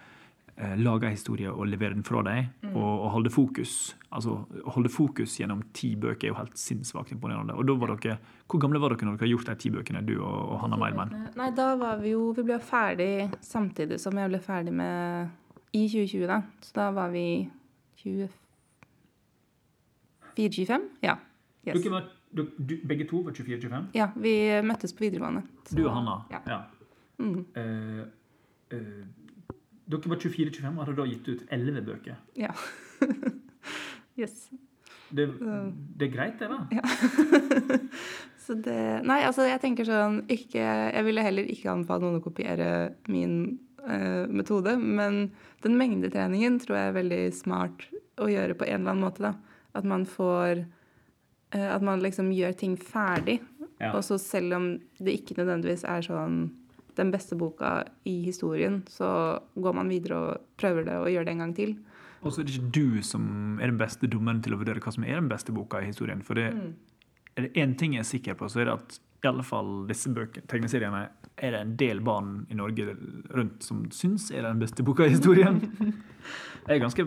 [0.58, 2.76] eh, lage en historie og levere den fra deg, Mm.
[2.76, 3.96] og, og holde fokus.
[4.12, 7.54] Altså, holde fokus gjennom ti bøker er jo helt sinnssvakt imponerende.
[7.56, 10.02] Og da var dere, Hvor gamle var dere når dere har gjort de ti bøkene,
[10.06, 11.14] du og, og Hanna Meilmann?
[11.38, 15.30] Nei, da var vi jo Vi ble ferdig samtidig som jeg ble ferdig med
[15.74, 16.42] i 2020, da.
[16.62, 17.26] Så da var vi
[20.38, 20.90] 24-25?
[21.04, 21.18] Ja.
[21.68, 21.82] Yes.
[21.84, 23.88] Dere var, du, du, begge to var 24-25?
[23.98, 24.34] Ja, vi
[24.66, 25.44] møttes på videregående.
[25.66, 26.18] Så- Du og Hanna?
[26.32, 26.42] Ja.
[26.48, 26.62] ja.
[27.20, 27.46] Mm.
[27.58, 28.04] Uh,
[28.74, 29.06] uh,
[29.88, 32.16] dere var 24-25 og hadde da gitt ut 11 bøker.
[32.36, 32.52] Ja.
[34.22, 34.50] yes.
[35.10, 35.28] Det,
[35.96, 36.82] det er greit, det, da?
[38.48, 42.24] Så det Nei, altså, jeg tenker sånn ikke, Jeg ville heller ikke anbefalt noen å
[42.24, 42.70] kopiere
[43.12, 43.38] min
[43.86, 45.30] uh, metode, men
[45.64, 47.88] den mengdetreningen tror jeg er veldig smart
[48.20, 49.34] å gjøre på en eller annen måte, da.
[49.78, 50.66] At man får
[51.56, 53.38] At man liksom gjør ting ferdig.
[53.80, 53.94] Ja.
[53.94, 56.50] Og så selv om det ikke nødvendigvis er sånn
[56.98, 61.36] den beste boka i historien, så går man videre og prøver det og gjør det
[61.36, 61.76] en gang til.
[62.26, 64.94] Og så er det ikke du som er den beste dommeren til å vurdere hva
[64.94, 66.24] som er den beste boka i historien.
[66.26, 66.48] For det
[67.38, 69.72] er det én ting jeg er sikker på, så er det at i alle fall
[69.90, 71.04] disse bøkene, tegneseriene
[71.38, 72.96] er det en del barn i Norge
[73.34, 75.62] rundt som syns er den beste boka i historien.
[76.68, 77.06] Jeg er ganske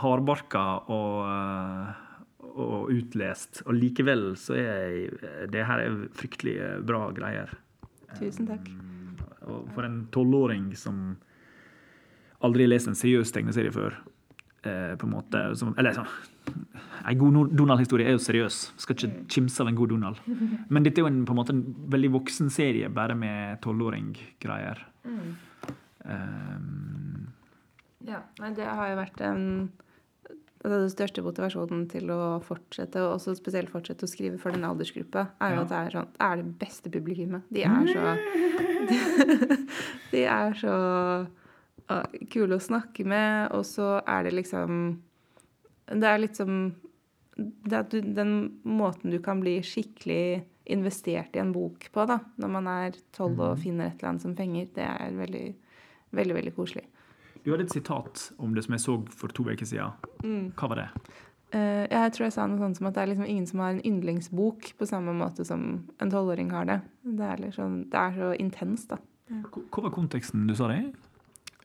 [0.00, 2.11] hardbarka og, eh,
[2.52, 7.52] og utlest, og likevel så er Det her er fryktelig bra greier.
[8.18, 8.68] Tusen takk.
[9.48, 11.16] Og for en tolvåring som
[12.42, 13.96] aldri har lest en seriøs tegneserie før,
[14.64, 16.06] eh, på en måte som, Eller sånn
[17.06, 18.72] En god Donald-historie er jo seriøs.
[18.78, 20.16] Skal ikke kimse av en god Donald.
[20.68, 24.84] Men dette er jo en, på en måte en veldig voksen serie, bare med tolvåring-greier.
[26.04, 27.32] Um,
[28.06, 29.42] Ja, men det har jo vært en
[30.62, 34.62] altså Den største motivasjonen til å fortsette, og også spesielt fortsette å skrive for den
[34.68, 35.62] aldersgruppa, er jo Ja.
[35.62, 37.42] at det er, sånn, det er det beste publikummet.
[37.50, 38.04] De er så
[40.12, 41.26] De er så
[42.32, 44.78] kule å snakke med, og så er det liksom
[45.92, 46.74] Det er liksom
[47.36, 52.20] det at du, Den måten du kan bli skikkelig investert i en bok på, da,
[52.38, 55.46] når man er tolv og finner et eller annet som fenger, det er veldig,
[56.14, 56.84] veldig, veldig koselig.
[57.42, 60.52] Du hadde et sitat om det som jeg så for to uker siden.
[60.58, 60.88] Hva var det?
[61.52, 63.74] Uh, jeg tror jeg sa noe sånt som at det er liksom ingen som har
[63.74, 66.78] en yndlingsbok på samme måte som en tolvåring har det.
[67.04, 69.00] Det er, liksom, det er så intenst, da.
[69.32, 70.86] Hva var konteksten du sa det i?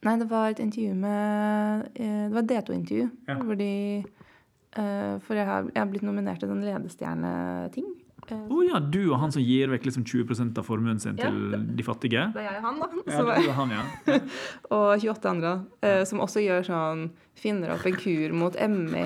[0.06, 3.08] Nei, det var et intervju med eh, Det var et D2-intervju.
[3.28, 3.38] Ja.
[3.42, 7.88] Hvor de eh, For jeg har, jeg har blitt nominert til sånn ledestjerneting.
[8.36, 11.56] Å ja, du og han som gir vekk liksom 20% av formuen sin Ja, til
[11.78, 12.26] de fattige?
[12.36, 12.90] det er jeg og han, da.
[13.08, 14.20] Ja, og han, ja.
[14.76, 15.54] og 28 andre,
[15.86, 17.08] eh, som også gjør sånn
[17.38, 19.02] Finner opp en kur mot ME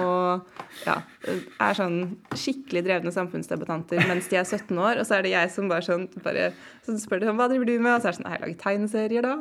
[0.00, 0.46] og
[0.86, 0.94] ja,
[1.60, 1.98] er sånn
[2.32, 5.02] skikkelig drevne samfunnsdebattanter mens de er 17 år.
[5.02, 6.46] Og så er det jeg som bare sånn bare,
[6.86, 7.98] Så spør de sånn Hva driver du med?
[7.98, 9.34] Og så er det sånn Nei, jeg lager tegneserier, da.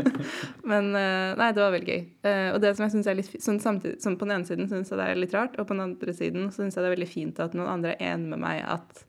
[0.72, 2.00] Men eh, nei, det var veldig gøy.
[2.32, 4.72] Eh, Og det som jeg syns er litt sånn samtidig, sånn På den ene siden
[4.72, 6.96] syns jeg det er litt rart, og på den andre siden syns jeg det er
[6.96, 9.04] veldig fint at noen andre er enig med meg at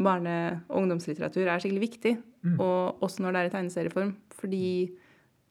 [0.00, 2.16] barne- og ungdomslitteratur er skikkelig viktig.
[2.58, 4.12] Og også når det er i tegneserieform.
[4.40, 4.90] Fordi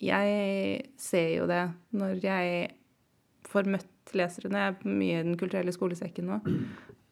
[0.01, 2.69] jeg ser jo det når jeg
[3.49, 4.49] får møtt lesere.
[4.49, 6.39] Når jeg er mye i Den kulturelle skolesekken nå.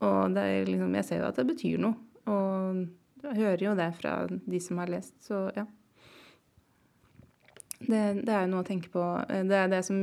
[0.05, 1.95] Og det er liksom, jeg ser jo at det betyr noe.
[2.27, 2.88] Og
[3.23, 5.15] jeg hører jo det fra de som har lest.
[5.25, 5.65] Så ja.
[7.77, 9.03] Det, det er jo noe å tenke på.
[9.29, 9.99] Det er det som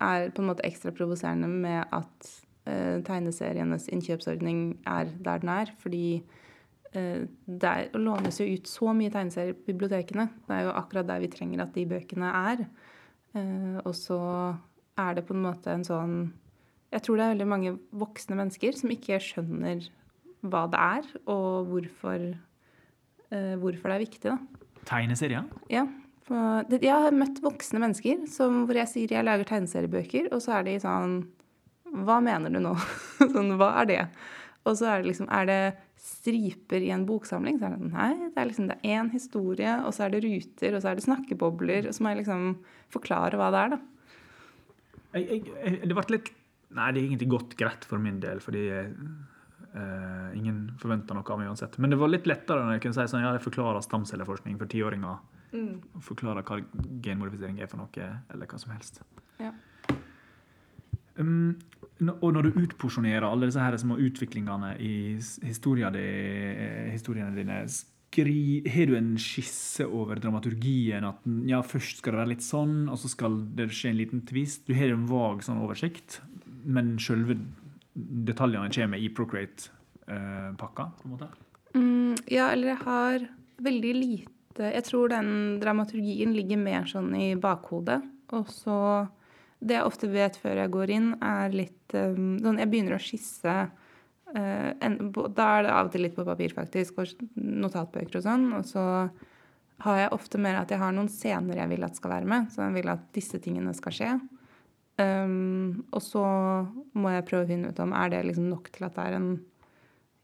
[0.00, 2.32] er på en måte ekstra provoserende med at
[2.64, 5.72] tegneserienes innkjøpsordning er der den er.
[5.82, 6.22] Fordi
[6.94, 10.28] eh, det lånes jo ut så mye tegneserier på bibliotekene.
[10.46, 12.64] Det er jo akkurat der vi trenger at de bøkene er.
[13.34, 14.20] Eh, og så
[15.00, 16.16] er det på en måte en sånn
[16.94, 19.88] Jeg tror det er veldig mange voksne mennesker som ikke skjønner
[20.46, 22.26] hva det er, og hvorfor,
[23.34, 24.30] eh, hvorfor det er viktig.
[24.30, 24.38] da.
[24.86, 25.48] Tegneserier?
[25.72, 25.88] Ja.
[26.30, 30.68] Jeg har møtt voksne mennesker som, hvor jeg sier jeg lager tegneseriebøker, og så er
[30.68, 31.18] de sånn
[31.94, 32.74] Hva mener du nå?
[33.34, 34.00] sånn, hva er det?
[34.64, 35.58] Og så er det liksom Er det
[36.00, 37.58] striper i en boksamling?
[37.60, 40.14] Så er det sånn Nei, det er liksom det er én historie, og så er
[40.14, 42.48] det ruter, og så er det snakkebobler, og så må jeg liksom
[42.94, 43.82] forklare hva det er, da.
[45.14, 46.32] Jeg, jeg, det ble litt
[46.74, 51.38] Nei, det er egentlig gått greit for min del, fordi eh, ingen forventa noe av
[51.38, 51.76] meg uansett.
[51.78, 54.72] Men det var litt lettere når jeg kunne si sånn, ja, jeg forklarer stamcelleforskning for
[54.72, 55.20] tiåringer.
[55.54, 56.58] Og Forklarer hva
[57.04, 59.04] genmodifisering er for noe, eller hva som helst.
[59.38, 59.52] Ja.
[61.14, 61.54] Um,
[62.02, 67.58] og når du utporsjonerer alle disse her små utviklingene i eh, historiene dine,
[68.14, 71.06] har du en skisse over dramaturgien?
[71.06, 74.22] At ja, først skal det være litt sånn, og så skal det skje en liten
[74.26, 74.66] tvist?
[74.68, 76.20] Du har en vag sånn oversikt,
[76.64, 77.38] men selve
[77.94, 80.86] detaljene kommer i Procreate-pakka?
[81.00, 81.30] på en måte?
[81.74, 83.26] Mm, ja, eller jeg har
[83.64, 84.30] veldig lite
[84.70, 87.98] Jeg tror den dramaturgien ligger mer sånn i bakhodet.
[88.38, 88.76] Og så
[89.64, 93.02] Det jeg ofte vet før jeg går inn, er litt um, sånn Jeg begynner å
[93.02, 93.56] skisse
[94.34, 98.18] Uh, en, på, Da er det av og til litt på papir, faktisk, og notatbøker
[98.18, 98.48] og sånn.
[98.56, 98.82] Og så
[99.84, 102.48] har jeg ofte mer at jeg har noen scener jeg vil at skal være med.
[102.50, 104.12] Så jeg vil at disse tingene skal skje.
[104.98, 106.24] Um, og så
[106.98, 109.18] må jeg prøve å finne ut om er det liksom nok til at det er
[109.20, 109.30] en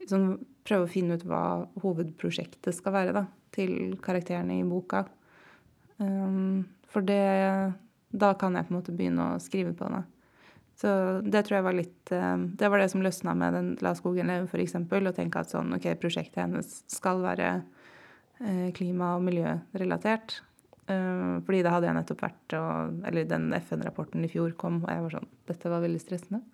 [0.06, 3.22] sånn, Prøve å finne ut hva hovedprosjektet skal være da,
[3.56, 5.00] til karakterene i boka.
[5.96, 7.16] Um, for det
[8.10, 10.02] Da kan jeg på en måte begynne å skrive på det.
[10.80, 10.90] Så
[11.20, 14.30] det tror jeg var litt eh, Det var det som løsna med den La skogen
[14.32, 14.78] leve, f.eks.
[14.80, 17.50] Å tenke at sånn, ok, prosjektet hennes skal være
[18.40, 20.40] eh, klima- og miljørelatert.
[20.88, 24.92] Eh, fordi det hadde jeg nettopp vært og, Eller den FN-rapporten i fjor kom, og
[24.94, 26.44] jeg var sånn Dette var veldig stressende.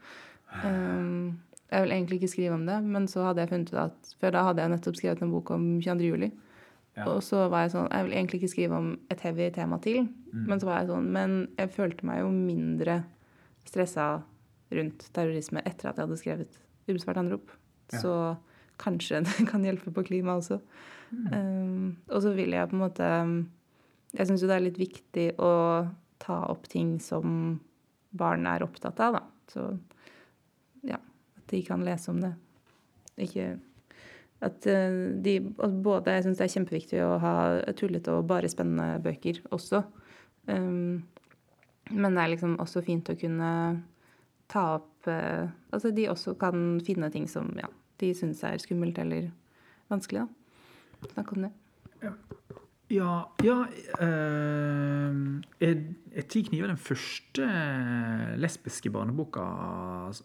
[0.57, 4.34] Jeg vil egentlig ikke skrive om det, men så hadde jeg funnet ut at Før
[4.34, 6.11] da hadde jeg nettopp skrevet en bok om 22.
[6.11, 6.32] juli.
[6.96, 7.07] Ja.
[7.12, 10.07] Og så var jeg sånn Jeg vil egentlig ikke skrive om et heavy tema til.
[10.37, 10.47] Mm.
[10.51, 12.97] Men så var jeg sånn Men jeg følte meg jo mindre
[13.66, 14.07] stressa
[14.76, 17.55] rundt terrorisme etter at jeg hadde skrevet 'Ubesvart anrop'.
[17.93, 18.01] Ja.
[18.03, 18.12] Så
[18.78, 20.61] kanskje det kan hjelpe på klima også.
[21.11, 21.26] Mm.
[21.32, 23.07] Um, og så vil jeg på en måte
[24.16, 25.53] Jeg syns jo det er litt viktig å
[26.22, 27.61] ta opp ting som
[28.16, 29.22] barn er opptatt av, da.
[29.51, 29.66] Så
[30.87, 30.99] ja,
[31.37, 32.32] at de kan lese om det.
[33.26, 33.57] Ikke
[34.45, 37.34] at eh, de Både Jeg syns det er kjempeviktig å ha
[37.76, 39.82] tullete og bare spennende bøker også.
[40.47, 41.05] Um,
[41.90, 43.51] men det er liksom også fint å kunne
[44.51, 47.68] ta opp eh, Altså de også kan finne ting som ja,
[48.03, 49.30] de syns er skummelt eller
[49.90, 51.11] vanskelig, da.
[51.12, 51.53] Snakke om det.
[52.90, 53.11] Ja,
[53.42, 53.57] ja
[53.99, 55.18] eh,
[55.66, 55.78] er,
[56.14, 57.47] er Ti kniver den første
[58.38, 59.47] lesbiske barneboka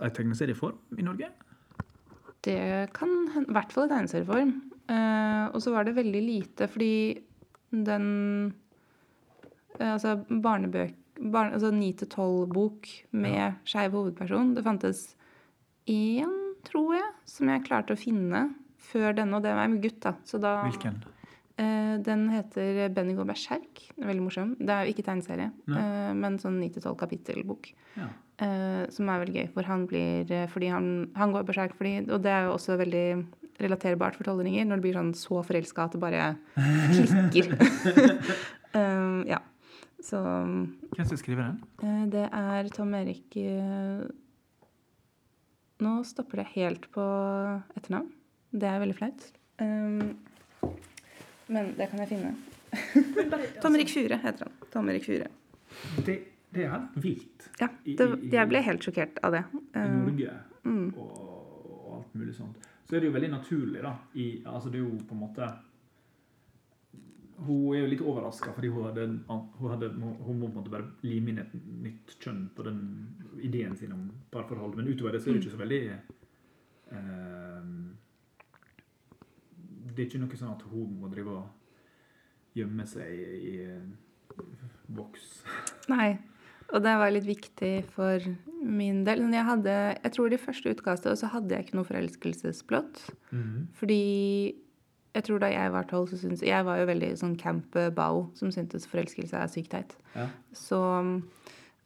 [0.02, 1.32] i tegneserieform i Norge?
[2.42, 3.50] Det kan hende.
[3.50, 4.56] I hvert fall i tegneserieform.
[4.90, 7.22] Uh, og så var det veldig lite, fordi
[7.72, 8.08] den
[8.50, 8.56] eh,
[9.80, 13.52] Altså barnebøk barn, altså 9-12-bok med Ja.
[13.66, 14.56] skeiv hovedperson.
[14.56, 15.16] Det fantes
[15.88, 20.00] én, tror jeg, som jeg klarte å finne før denne, og det var en gutt,
[20.02, 20.16] da.
[20.26, 21.04] Så da Hvilken?
[21.58, 23.92] Eh, den heter Benny går berserk.
[24.00, 24.56] Er Veldig morsom.
[24.58, 27.74] Det er jo ikke tegneserie, eh, men sånn 9-12 kapittelbok.
[27.98, 28.08] Ja.
[28.40, 32.10] Eh, som er veldig gøy, for han blir eh, Fordi han, han går berserk fordi
[32.10, 33.26] Og det er jo også veldig
[33.60, 37.52] relaterbart for tolvåringer når du blir sånn så forelska at det bare klikker.
[38.74, 39.38] Eh, ja.
[40.02, 40.18] Så
[40.96, 41.60] Hvem som skriver den?
[41.86, 44.02] eh, det er Tom Erik eh,
[45.82, 47.04] Nå stopper det helt på
[47.78, 48.10] etternavn.
[48.52, 49.24] Det er veldig flaut.
[49.62, 50.74] Eh,
[51.52, 52.34] men det kan jeg finne.
[53.64, 54.54] Tom Erik Fure heter han.
[54.74, 55.28] Tom Erik Fure.
[56.06, 56.18] Det,
[56.54, 59.44] det er vilt Ja, det, jeg ble helt sjokkert av det.
[59.54, 60.36] i Eh, Norge
[60.68, 60.88] mm.
[61.00, 61.18] og,
[61.82, 62.58] og alt mulig sånt.
[62.86, 63.94] Så er det jo veldig naturlig, da.
[64.20, 65.48] I, altså det er jo på en måte
[67.42, 70.74] Hun er jo litt overraska, fordi hun hadde, hun hadde Hun må på en måte
[70.74, 72.82] bare lime inn et nytt kjønn på den
[73.42, 74.76] ideen sin om parforhold.
[74.78, 77.72] Men utover det så er det ikke så veldig eh,
[79.90, 85.32] Det er ikke noe sånn at hun må drive og gjemme seg i, i boks.
[85.92, 86.12] Nei.
[86.72, 88.24] Og det var litt viktig for
[88.64, 89.26] min del.
[89.34, 93.02] Jeg hadde, jeg tror i første utkastet så hadde jeg ikke noe forelskelsesplott.
[93.76, 94.04] Fordi
[95.12, 98.30] jeg tror da jeg var tolv, så syntes Jeg var jo veldig sånn camp bao,
[98.38, 99.96] som syntes forelskelse er sykt teit.
[100.16, 100.30] Ja.
[100.56, 100.80] Så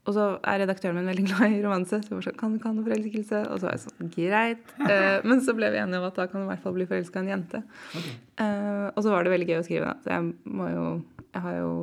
[0.05, 2.03] Og så er redaktøren min veldig glad i romanse.
[2.03, 3.39] Så jeg var sånn, kan noe forelskelse?
[3.49, 4.75] Og så var jeg sånn, greit.
[4.77, 6.85] Uh, men så ble vi enige om at da kan du i hvert fall bli
[6.91, 7.63] forelska i en jente.
[7.89, 8.13] Okay.
[8.37, 10.05] Uh, og så var det veldig gøy å skrive, da.
[10.05, 10.85] Så jeg må jo
[11.31, 11.73] Jeg har jo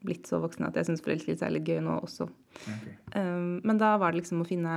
[0.00, 2.26] blitt så voksen at jeg syns forelskelse er litt gøy nå også.
[2.58, 2.98] Okay.
[3.14, 4.74] Uh, men da var det liksom å finne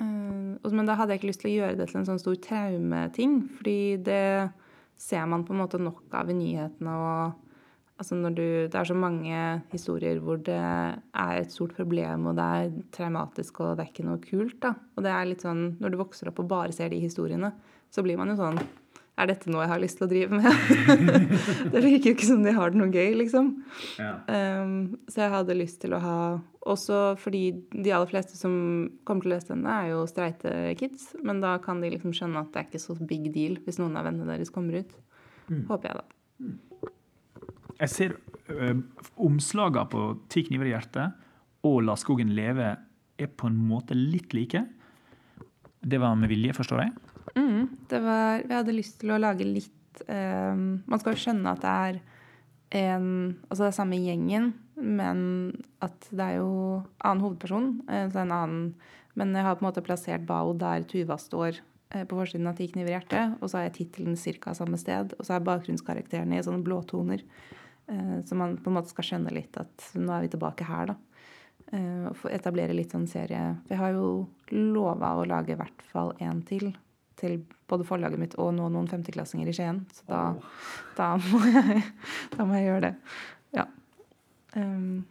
[0.00, 3.40] Men da hadde jeg ikke lyst til å gjøre det til en sånn stor traumeting.
[3.56, 4.24] Fordi det
[5.00, 6.92] ser man på en måte nok av i nyhetene.
[6.92, 12.36] og altså du, Det er så mange historier hvor det er et stort problem, og
[12.36, 14.60] det er traumatisk, og det er ikke noe kult.
[14.60, 14.74] da.
[14.96, 17.52] Og det er litt sånn, Når du vokser opp og bare ser de historiene,
[17.90, 18.60] så blir man jo sånn
[19.18, 20.46] Er dette noe jeg har lyst til å drive med?
[21.72, 23.50] det virker jo ikke som de har det noe gøy, liksom.
[24.00, 24.14] Ja.
[24.30, 26.20] Um, så jeg hadde lyst til å ha
[26.70, 27.42] Også fordi
[27.72, 28.54] de aller fleste som
[29.08, 31.10] kommer til å lese denne, er jo streite kids.
[31.24, 33.96] Men da kan de liksom skjønne at det er ikke så big deal hvis noen
[34.00, 34.96] av vennene deres kommer ut.
[35.50, 35.64] Mm.
[35.68, 36.56] Håper jeg, da.
[37.80, 38.16] Jeg ser
[38.52, 38.74] ø,
[39.24, 41.26] omslagene på Ti kniver i hjertet
[41.66, 42.74] og La skogen leve
[43.20, 44.62] er på en måte litt like.
[45.80, 46.92] Det var med vilje, forstår jeg?
[47.36, 51.62] Mm, var, vi hadde lyst til å lage litt um, Man skal jo skjønne at
[51.62, 52.00] det er
[52.80, 53.06] en
[53.48, 55.22] Altså det er samme gjengen, men
[55.82, 56.52] at det er jo
[57.02, 57.70] annen hovedperson.
[57.90, 58.74] eh, Så en annen,
[59.18, 61.58] men jeg har på en måte plassert Bao der Tuva står
[61.90, 63.34] eh, på forsiden av Ti kniver i hjertet.
[63.40, 64.54] Og så har jeg tittelen ca.
[64.54, 65.16] samme sted.
[65.18, 67.24] Og så er bakgrunnskarakterene i sånne blåtoner.
[67.90, 70.92] Eh, så man på en måte skal skjønne litt at nå er vi tilbake her,
[70.94, 70.96] da.
[71.72, 73.56] Eh, etablere litt sånn serie.
[73.66, 76.70] For jeg har jo lova å lage i hvert fall én til.
[77.20, 77.38] Til
[77.70, 79.84] både forlaget mitt og nå noen femteklassinger i Skien.
[79.94, 80.22] Så da,
[80.96, 81.84] da, må jeg,
[82.34, 82.92] da må jeg gjøre det.
[83.56, 83.66] Ja.
[84.56, 85.04] Um,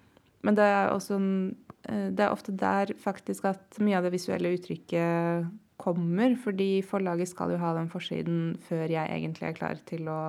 [0.44, 4.54] men det er også eh, Det er ofte der faktisk at mye av det visuelle
[4.56, 5.50] uttrykket
[5.80, 6.36] kommer.
[6.40, 10.20] Fordi forlaget skal jo ha den forsiden før jeg egentlig er klar til å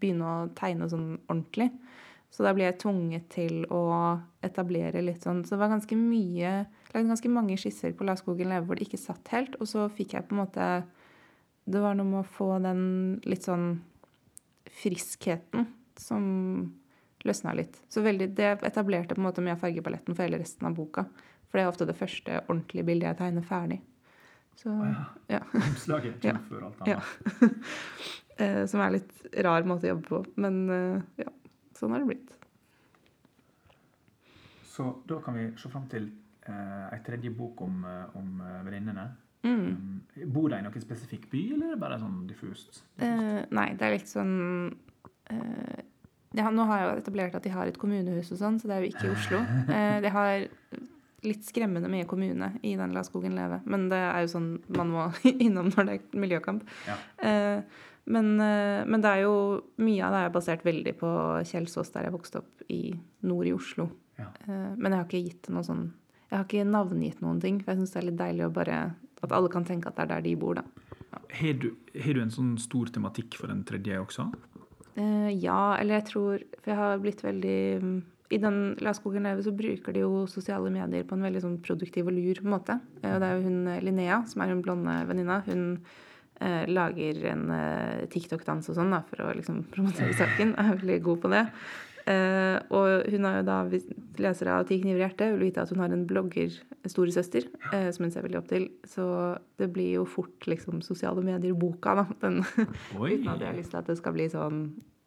[0.00, 1.70] begynne å tegne sånn ordentlig.
[2.30, 3.82] Så da blir jeg tvunget til å
[4.46, 6.52] etablere litt sånn Så det var ganske mye
[6.92, 9.54] Lagde ganske mange skisser på La skogen leve hvor det ikke satt helt.
[9.62, 10.66] Og så fikk jeg på en måte
[11.70, 12.80] Det var noe med å få den
[13.28, 13.76] litt sånn
[14.80, 15.66] friskheten
[16.00, 16.24] som
[17.26, 17.76] løsna litt.
[17.92, 21.04] Så veldig, det etablerte på en måte mye av fargepaletten for hele resten av boka.
[21.50, 23.80] For det er ofte det første ordentlige bildet jeg tegner ferdig.
[24.60, 24.72] Så,
[25.30, 25.42] ja.
[25.56, 26.32] Omslaget Ja.
[26.34, 26.94] kommer før alt annet.
[26.96, 27.48] Ja.
[28.40, 29.10] Eh, Som er litt
[29.44, 30.18] rar måte å jobbe på.
[30.40, 31.28] Men eh, ja,
[31.76, 32.30] sånn har det blitt.
[34.64, 36.06] Så da kan vi se fram til
[36.50, 39.06] ei tredje bok om, eh, om eh, venninnene.
[39.40, 39.60] Mm.
[39.66, 40.00] Um,
[40.34, 42.82] bor de i noen spesifikk by, eller er det bare sånn diffust?
[43.00, 44.34] Uh, nei, det er litt sånn
[44.68, 45.78] uh,
[46.36, 48.76] ja, Nå har jeg jo etablert at de har et kommunehus og sånn, så det
[48.76, 49.40] er jo ikke i Oslo.
[49.76, 50.44] Eh, de har
[51.26, 53.60] litt skremmende mye kommune i den La skogen leve.
[53.68, 55.06] Men det er jo sånn man må
[55.46, 56.68] innom når det er miljøkamp.
[56.86, 56.98] Ja.
[57.26, 59.34] Eh, men, eh, men det er jo
[59.82, 61.10] mye av det er basert veldig på
[61.50, 62.82] Kjelsås, der jeg vokste opp i
[63.26, 63.90] nord i Oslo.
[64.20, 64.30] Ja.
[64.46, 65.88] Eh, men jeg har ikke gitt det noe sånn
[66.30, 68.78] Jeg har ikke navngitt noen ting, for jeg syns det er litt deilig bare
[69.20, 70.64] At alle kan tenke at det er der de bor, da.
[71.10, 74.28] Har du, har du en sånn stor tematikk for den tredje også?
[74.96, 77.58] Uh, ja, eller jeg tror For jeg har blitt veldig
[78.34, 81.58] I den La skogen leve så bruker de jo sosiale medier på en veldig sånn
[81.66, 82.78] produktiv og lur måte.
[83.02, 85.64] Eh, det er jo hun eh, Linnea, som er hun blonde venninna, hun
[86.40, 90.54] eh, lager en eh, TikTok-dans og sånn da, for å liksom promotere saken.
[90.60, 91.42] Er veldig god på det.
[92.10, 93.86] Eh, og hun har jo da, hvis
[94.20, 96.54] lesere av Ti kniver i hjertet, vil vite at hun har en blogger,
[96.88, 98.66] storesøster, eh, som hun ser veldig opp til.
[98.88, 99.04] Så
[99.60, 102.06] det blir jo fort liksom sosiale medier-boka, da.
[102.24, 102.40] Den
[102.96, 104.64] Uten at jeg har lyst til at det skal bli sånn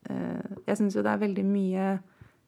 [0.10, 1.90] eh, Jeg syns jo det er veldig mye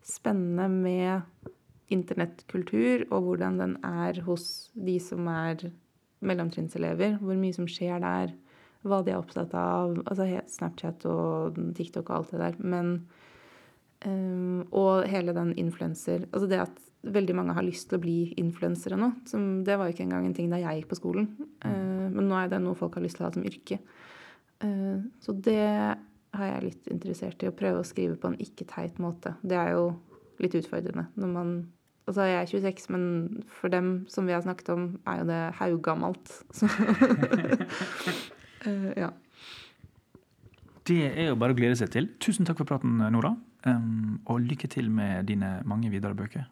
[0.06, 1.52] spennende med
[1.94, 5.68] internettkultur, og hvordan den er hos de som er
[6.26, 7.20] mellomtrinnselever.
[7.22, 8.34] Hvor mye som skjer der.
[8.86, 9.98] Hva de er opptatt av.
[10.06, 12.60] Altså Snapchat og TikTok og alt det der.
[12.62, 12.92] Men
[14.06, 18.18] eh, Og hele den influenser Altså det at veldig mange har lyst til å bli
[18.42, 19.12] influensere nå.
[19.30, 21.28] Som, det var jo ikke engang en ting da jeg gikk på skolen.
[21.62, 23.78] Uh, men nå er det noe folk har lyst til å ha som yrke.
[24.64, 25.60] Uh, Så det
[26.34, 27.52] har jeg litt interessert i.
[27.52, 29.36] Å prøve å skrive på en ikke-teit måte.
[29.46, 29.84] Det er jo
[30.42, 31.06] litt utfordrende.
[31.14, 31.56] Når man
[32.06, 33.06] Altså, jeg er 26, men
[33.50, 36.36] for dem som vi har snakket om, er jo det haugammalt.
[36.54, 36.70] Så
[38.66, 39.10] Eh, Ja.
[40.86, 42.12] Det er jo bare å glede seg til.
[42.22, 43.32] Tusen takk for praten, Nora.
[43.66, 46.46] Um, og lykke til med dine mange videre bøker.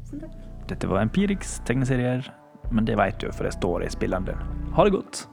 [0.00, 0.36] Tusen takk.
[0.68, 2.24] Dette var Empirix tegneserier,
[2.72, 4.46] men det vet du, for det står i spilleren din.
[4.76, 5.26] Ha det godt!